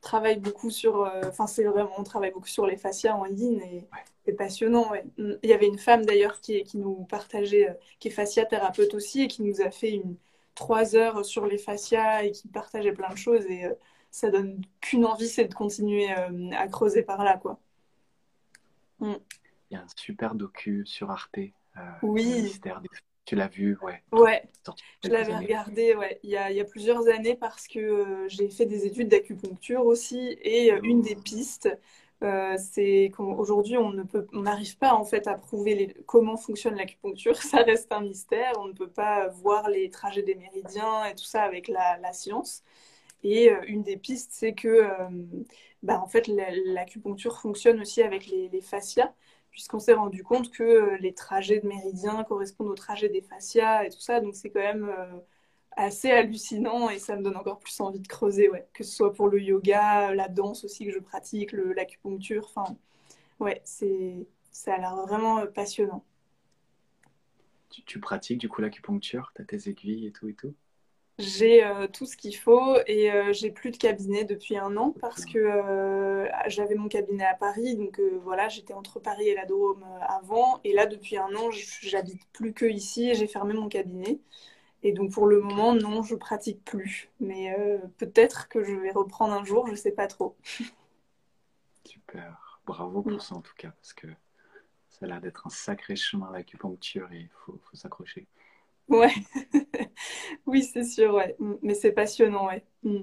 [0.01, 1.03] travaille beaucoup sur.
[1.03, 3.87] Euh, enfin, c'est vraiment, on travaille beaucoup sur les fascias en yin et
[4.25, 4.91] c'est passionnant.
[5.17, 9.23] Il y avait une femme d'ailleurs qui, qui nous partageait, qui est fascia thérapeute aussi
[9.23, 10.17] et qui nous a fait une
[10.55, 13.73] trois heures sur les fascias et qui partageait plein de choses et euh,
[14.11, 17.59] ça donne qu'une envie, c'est de continuer euh, à creuser par là, quoi.
[18.99, 19.13] Mm.
[19.69, 21.37] Il y a un super docu sur Arte.
[21.37, 22.59] Euh, oui.
[23.25, 24.01] Tu l'as vu, ouais.
[24.11, 24.43] Ouais.
[25.03, 26.19] Je l'avais regardé, ouais.
[26.23, 29.85] Il y, a, il y, a, plusieurs années parce que j'ai fait des études d'acupuncture
[29.85, 31.69] aussi et une des pistes
[32.23, 36.37] euh, c'est qu'aujourd'hui on ne peut, on n'arrive pas en fait à prouver les, comment
[36.37, 37.35] fonctionne l'acupuncture.
[37.41, 38.53] Ça reste un mystère.
[38.59, 42.63] On ne peut pas voir les trajets des méridiens et tout ça avec la, science.
[43.23, 45.09] Et euh, une des pistes, c'est que euh,
[45.83, 49.13] bah, en fait l'acupuncture fonctionne aussi avec les, les fascias,
[49.51, 53.89] puisqu'on s'est rendu compte que les trajets de méridiens correspondent aux trajets des fascias et
[53.89, 54.21] tout ça.
[54.21, 54.91] Donc c'est quand même
[55.75, 59.29] assez hallucinant et ça me donne encore plus envie de creuser, que ce soit pour
[59.29, 62.75] le yoga, la danse aussi que je pratique, l'acupuncture, enfin,
[63.39, 66.03] ouais, c'est, ça a l'air vraiment euh, passionnant.
[67.69, 69.31] tu, pratiques du coup l'acupuncture?
[69.35, 70.53] Tu as tes aiguilles et tout et tout?
[71.17, 74.93] J'ai euh, tout ce qu'il faut et euh, j'ai plus de cabinet depuis un an
[74.99, 77.75] parce que euh, j'avais mon cabinet à Paris.
[77.75, 80.59] Donc voilà, j'étais entre Paris et la Drôme avant.
[80.63, 84.19] Et là, depuis un an, j'habite plus que ici et j'ai fermé mon cabinet.
[84.83, 87.09] Et donc pour le moment, non, je pratique plus.
[87.19, 87.55] Mais
[87.97, 90.35] peut-être que je vais reprendre un jour, je sais pas trop.
[91.83, 92.61] Super.
[92.65, 94.07] Bravo pour ça en tout cas, parce que
[94.89, 98.27] ça a l'air d'être un sacré chemin l'acupuncture et il faut s'accrocher.
[98.91, 99.13] Ouais,
[100.45, 101.35] oui, c'est sûr, ouais.
[101.39, 101.53] Mm.
[101.61, 102.63] Mais c'est passionnant, ouais.
[102.83, 103.01] Mm.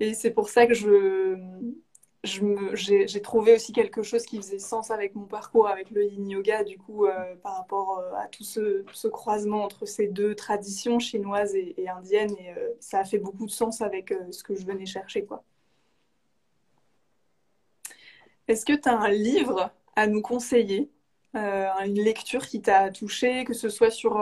[0.00, 1.36] Et c'est pour ça que je,
[2.24, 6.62] j'ai, trouvé aussi quelque chose qui faisait sens avec mon parcours, avec le yin yoga,
[6.62, 11.54] du coup, euh, par rapport euh, à tout ce, croisement entre ces deux traditions chinoises
[11.54, 12.34] et, indiennes.
[12.38, 15.42] Et euh, ça a fait beaucoup de sens avec ce que je venais chercher, quoi.
[18.48, 20.90] Est-ce que tu as un livre à nous conseiller,
[21.34, 24.20] une lecture qui t'a touché, que ce soit sur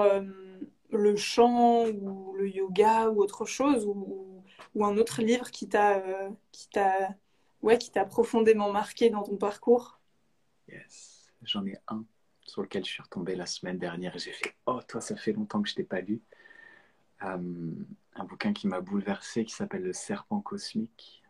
[0.92, 4.42] le chant ou le yoga ou autre chose ou,
[4.74, 7.14] ou un autre livre qui t'a euh, qui t'a
[7.62, 10.00] ouais qui t'a profondément marqué dans ton parcours?
[10.68, 12.04] Yes, j'en ai un
[12.46, 15.32] sur lequel je suis retombé la semaine dernière et j'ai fait oh toi ça fait
[15.32, 16.20] longtemps que je t'ai pas lu.
[17.22, 17.72] Euh,
[18.14, 21.22] un bouquin qui m'a bouleversé qui s'appelle Le Serpent cosmique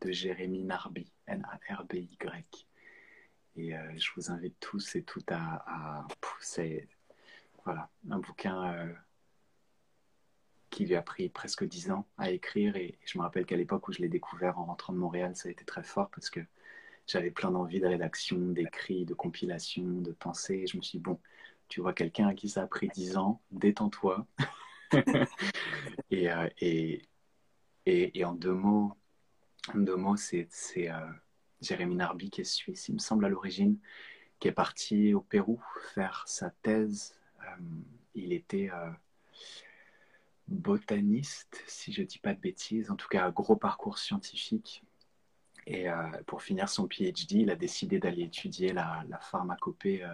[0.00, 2.66] de Jérémy Narby N-A-R-B-Y
[3.56, 6.06] et euh, je vous invite tous et toutes à, à
[6.40, 6.88] c'est
[7.64, 8.92] voilà, un bouquin euh,
[10.70, 12.76] qui lui a pris presque dix ans à écrire.
[12.76, 15.48] Et je me rappelle qu'à l'époque où je l'ai découvert en rentrant de Montréal, ça
[15.48, 16.40] a été très fort parce que
[17.06, 20.62] j'avais plein d'envie de rédaction, d'écrit, de compilation, de pensée.
[20.64, 21.20] Et je me suis dit, bon,
[21.68, 24.26] tu vois quelqu'un à qui ça a pris dix ans, détends-toi.
[26.12, 27.02] Euh, et,
[27.86, 28.92] et, et, en deux mots,
[29.74, 30.46] en deux mots c'est
[30.76, 31.10] euh,
[31.62, 33.78] Jérémy Narby qui est suisse, il me semble à l'origine,
[34.38, 35.62] qui est parti au Pérou
[35.94, 37.18] faire sa thèse
[38.14, 38.90] il était euh,
[40.48, 44.82] botaniste, si je ne dis pas de bêtises, en tout cas un gros parcours scientifique.
[45.66, 45.94] Et euh,
[46.26, 50.04] pour finir son PhD, il a décidé d'aller étudier la, pharmacopée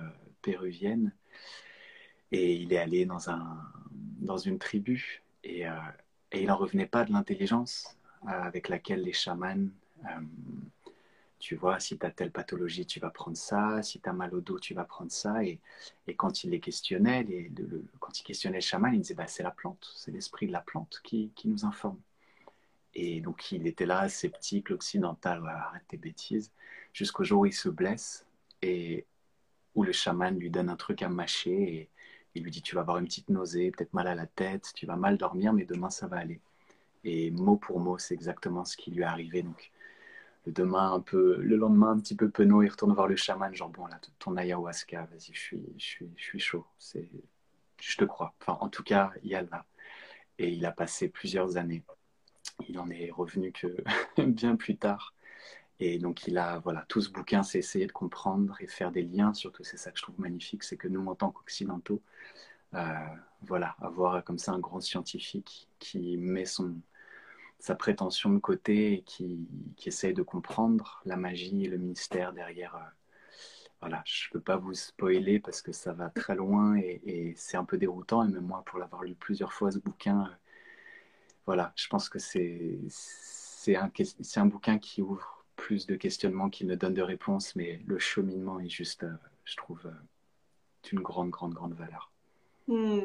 [0.43, 1.15] péruvienne.
[2.33, 3.59] Et il est allé dans, un,
[3.91, 5.23] dans une tribu.
[5.43, 9.71] Et, et il n'en revenait pas de l'intelligence avec laquelle les chamans
[11.39, 14.35] tu vois, si tu as telle pathologie, tu vas prendre ça, si tu as mal
[14.35, 15.45] au dos, tu vas prendre ça.
[15.45, 15.61] Et,
[16.17, 19.51] quand il les questionnait, le, quand il questionnait le chaman, il disait, bah, c'est la
[19.51, 21.99] plante, c'est l'esprit de la plante qui, qui, nous informe.
[22.95, 26.51] Et donc il était là, sceptique, l'occidental, arrête tes bêtises,
[26.93, 28.27] jusqu'au jour où il se blesse
[28.63, 29.05] et
[29.75, 31.89] où le chaman lui donne un truc à mâcher et
[32.35, 34.87] il lui dit, tu vas avoir une petite nausée, peut-être mal à la tête, tu
[34.87, 36.41] vas mal dormir, mais demain ça va aller.
[37.05, 39.43] Et mot pour mot, c'est exactement ce qui lui est arrivé.
[39.43, 39.71] Donc,
[40.47, 43.55] le demain un peu, le lendemain un petit peu penaud, il retourne voir le chaman,
[43.55, 47.09] genre bon là, ton ayahuasca, vas-y, je suis, je suis, je suis chaud, c'est,
[47.81, 48.35] je te crois.
[48.41, 49.67] Enfin, en tout cas, il y a là.
[50.39, 51.85] Et il a passé plusieurs années.
[52.69, 53.77] Il en est revenu que
[54.23, 55.15] bien plus tard.
[55.81, 59.03] Et donc il a, voilà, tout ce bouquin, c'est essayer de comprendre et faire des
[59.03, 59.35] liens.
[59.35, 62.03] Surtout, c'est ça que je trouve magnifique, c'est que nous, en tant qu'occidentaux,
[62.75, 62.95] euh,
[63.43, 66.77] voilà, avoir comme ça un grand scientifique qui met son,
[67.59, 72.33] sa prétention de côté et qui, qui, essaye de comprendre la magie et le mystère
[72.33, 72.77] derrière.
[72.77, 72.91] Euh,
[73.81, 77.57] voilà, je ne peux pas vous spoiler parce que ça va très loin et, c'est
[77.57, 78.25] un peu déroutant.
[78.25, 80.35] Et même moi, pour l'avoir lu plusieurs fois, ce bouquin, euh,
[81.47, 82.79] voilà, je pense que c'est
[83.77, 83.91] un,
[84.37, 88.61] un bouquin qui ouvre plus de questionnements qu'il ne donne de réponses, mais le cheminement
[88.61, 89.13] est juste, euh,
[89.45, 89.91] je trouve,
[90.85, 92.13] d'une grande, grande, grande valeur.
[92.69, 93.01] Hmm.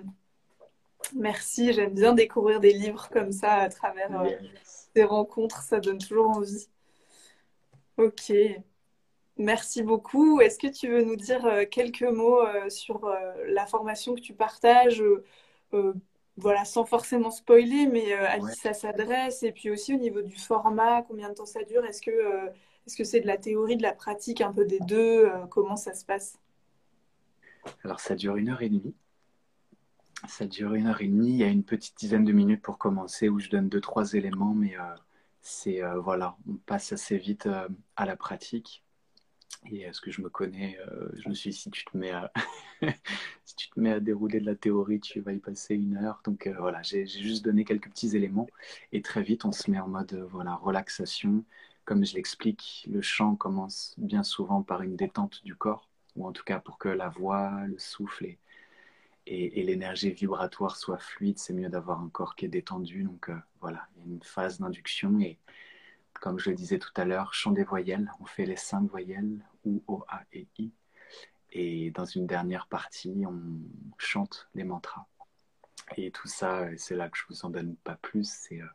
[1.16, 4.30] Merci, j'aime bien découvrir des livres comme ça à travers euh,
[4.96, 6.68] des rencontres, ça donne toujours envie.
[7.98, 8.32] Ok,
[9.38, 10.42] merci beaucoup.
[10.42, 13.12] Est-ce que tu veux nous dire euh, quelques mots euh, sur
[13.48, 15.04] la formation que tu partages
[16.36, 20.36] voilà, sans forcément spoiler, mais à qui ça s'adresse, et puis aussi au niveau du
[20.36, 22.50] format, combien de temps ça dure, est-ce que
[22.88, 25.94] est-ce que c'est de la théorie, de la pratique, un peu des deux, comment ça
[25.94, 26.40] se passe?
[27.84, 28.96] Alors ça dure une heure et demie.
[30.28, 31.30] Ça dure une heure et demie.
[31.32, 34.14] Il y a une petite dizaine de minutes pour commencer où je donne deux, trois
[34.14, 34.96] éléments, mais euh,
[35.42, 38.84] c'est euh, voilà, on passe assez vite euh, à la pratique.
[39.72, 40.78] Et est-ce que je me connais
[41.14, 42.32] Je me suis dit, si tu te mets à
[43.46, 46.22] si tu te mets à dérouler de la théorie, tu vas y passer une heure.
[46.26, 48.48] Donc voilà, j'ai juste donné quelques petits éléments
[48.92, 51.46] et très vite on se met en mode voilà relaxation.
[51.86, 56.32] Comme je l'explique, le chant commence bien souvent par une détente du corps, ou en
[56.34, 58.40] tout cas pour que la voix, le souffle et
[59.26, 63.04] et, l'énergie vibratoire soit fluide, c'est mieux d'avoir un corps qui est détendu.
[63.04, 65.40] Donc euh, voilà, il y a une phase d'induction et
[66.14, 69.46] comme je le disais tout à l'heure, chant des voyelles, on fait les cinq voyelles,
[69.66, 70.72] ou O, A et I.
[71.52, 73.42] Et dans une dernière partie, on
[73.98, 75.06] chante les mantras.
[75.98, 78.30] Et tout ça, c'est là que je vous en donne pas plus.
[78.30, 78.68] C'est euh,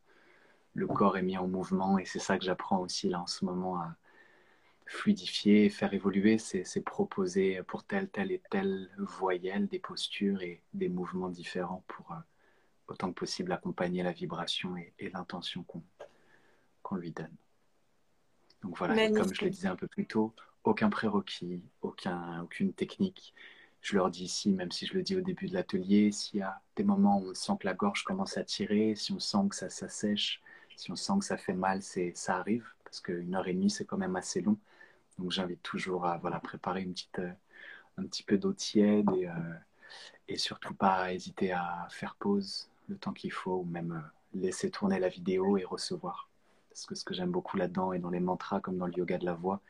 [0.74, 3.44] le corps est mis en mouvement et c'est ça que j'apprends aussi là en ce
[3.44, 3.96] moment à
[4.88, 6.38] fluidifier, faire évoluer.
[6.38, 12.10] C'est proposer pour telle, telle et telle voyelle des postures et des mouvements différents pour
[12.12, 12.16] euh,
[12.88, 15.64] autant que possible accompagner la vibration et, l'intention
[16.82, 17.34] qu'on lui donne.
[18.62, 20.34] Donc voilà, comme je le disais un peu plus tôt,
[20.64, 23.34] aucun prérequis, aucun, aucune technique.
[23.80, 26.42] Je leur dis ici, même si je le dis au début de l'atelier, s'il y
[26.42, 29.48] a des moments où on sent que la gorge commence à tirer, si on sent
[29.50, 30.42] que ça s'assèche,
[30.76, 33.84] si on sent que ça fait mal, ça arrive, parce qu'une heure et demie, c'est
[33.84, 34.58] quand même assez long.
[35.18, 37.32] Donc j'invite toujours à voilà, préparer une petite, euh,
[37.96, 39.54] un petit peu d'eau tiède et, euh,
[40.28, 44.70] et surtout pas hésiter à faire pause le temps qu'il faut ou même euh, laisser
[44.70, 46.28] tourner la vidéo et recevoir.
[46.70, 49.18] Parce que ce que j'aime beaucoup là-dedans et dans les mantras comme dans le yoga
[49.18, 49.60] de la voix,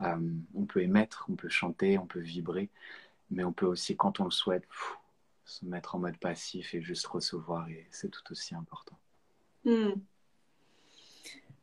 [0.00, 2.68] on peut émettre, on peut chanter, on peut vibrer,
[3.30, 4.66] mais on peut aussi, quand on le souhaite,
[5.46, 8.98] se mettre en mode passif et juste recevoir, et c'est tout aussi important.
[9.64, 9.92] Hmm.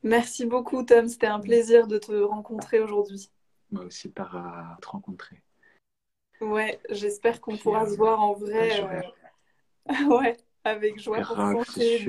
[0.03, 1.07] Merci beaucoup, Tom.
[1.07, 3.29] C'était un plaisir de te rencontrer aujourd'hui.
[3.71, 5.41] Moi aussi, par à te rencontrer.
[6.41, 8.81] Ouais, j'espère qu'on pourra se voir en vrai.
[9.89, 12.05] Euh, ouais, avec joie pour danser.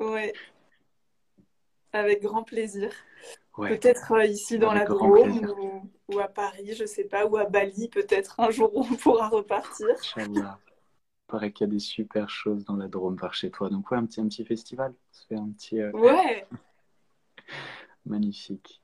[0.00, 0.32] Ouais,
[1.92, 2.90] avec grand plaisir.
[3.56, 7.88] Peut-être euh, ici dans la Drôme ou, à Paris, je sais pas, ou à Bali,
[7.88, 9.88] peut-être un jour on pourra repartir.
[11.28, 13.70] Paraît qu'il y a des super choses dans la Drôme par chez toi.
[13.70, 14.92] Donc ouais, un petit, un petit festival.
[14.92, 15.80] On fait un petit.
[15.80, 16.46] Euh, ouais.
[18.06, 18.82] Magnifique.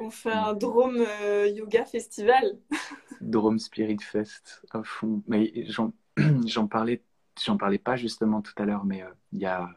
[0.00, 2.58] On fait un Drôme euh, Yoga Festival.
[3.20, 5.22] Drôme Spirit Fest à fond.
[5.26, 5.52] Mais
[6.46, 7.02] j'en parlais,
[7.44, 9.68] j'en parlais pas justement tout à l'heure, mais il y a,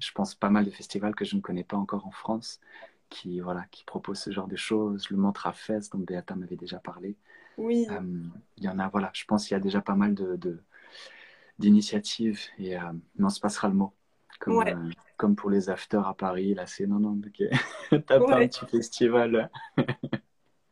[0.00, 2.60] je pense, pas mal de festivals que je ne connais pas encore en France
[3.12, 5.10] qui, voilà, qui propose ce genre de choses.
[5.10, 7.14] Le Mantra Fest, dont Beata m'avait déjà parlé.
[7.58, 7.86] Oui.
[7.90, 8.00] Euh,
[8.56, 10.62] il y en a, voilà, je pense qu'il y a déjà pas mal de,
[11.58, 13.92] d'initiatives et euh, on se passera le mot.
[14.40, 17.48] Comme, euh, comme pour les afters à Paris, là c'est non, non, ok.
[18.06, 19.50] T'as pas un petit festival.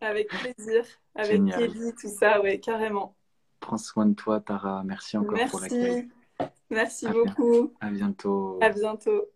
[0.02, 0.82] Avec plaisir,
[1.14, 3.14] avec Kelly, tout ça, ouais, carrément.
[3.60, 4.82] Prends soin de toi, Tara.
[4.82, 6.08] Merci encore pour l'accueil.
[6.70, 7.74] Merci beaucoup.
[7.80, 8.58] À bientôt.
[8.62, 9.26] À bientôt.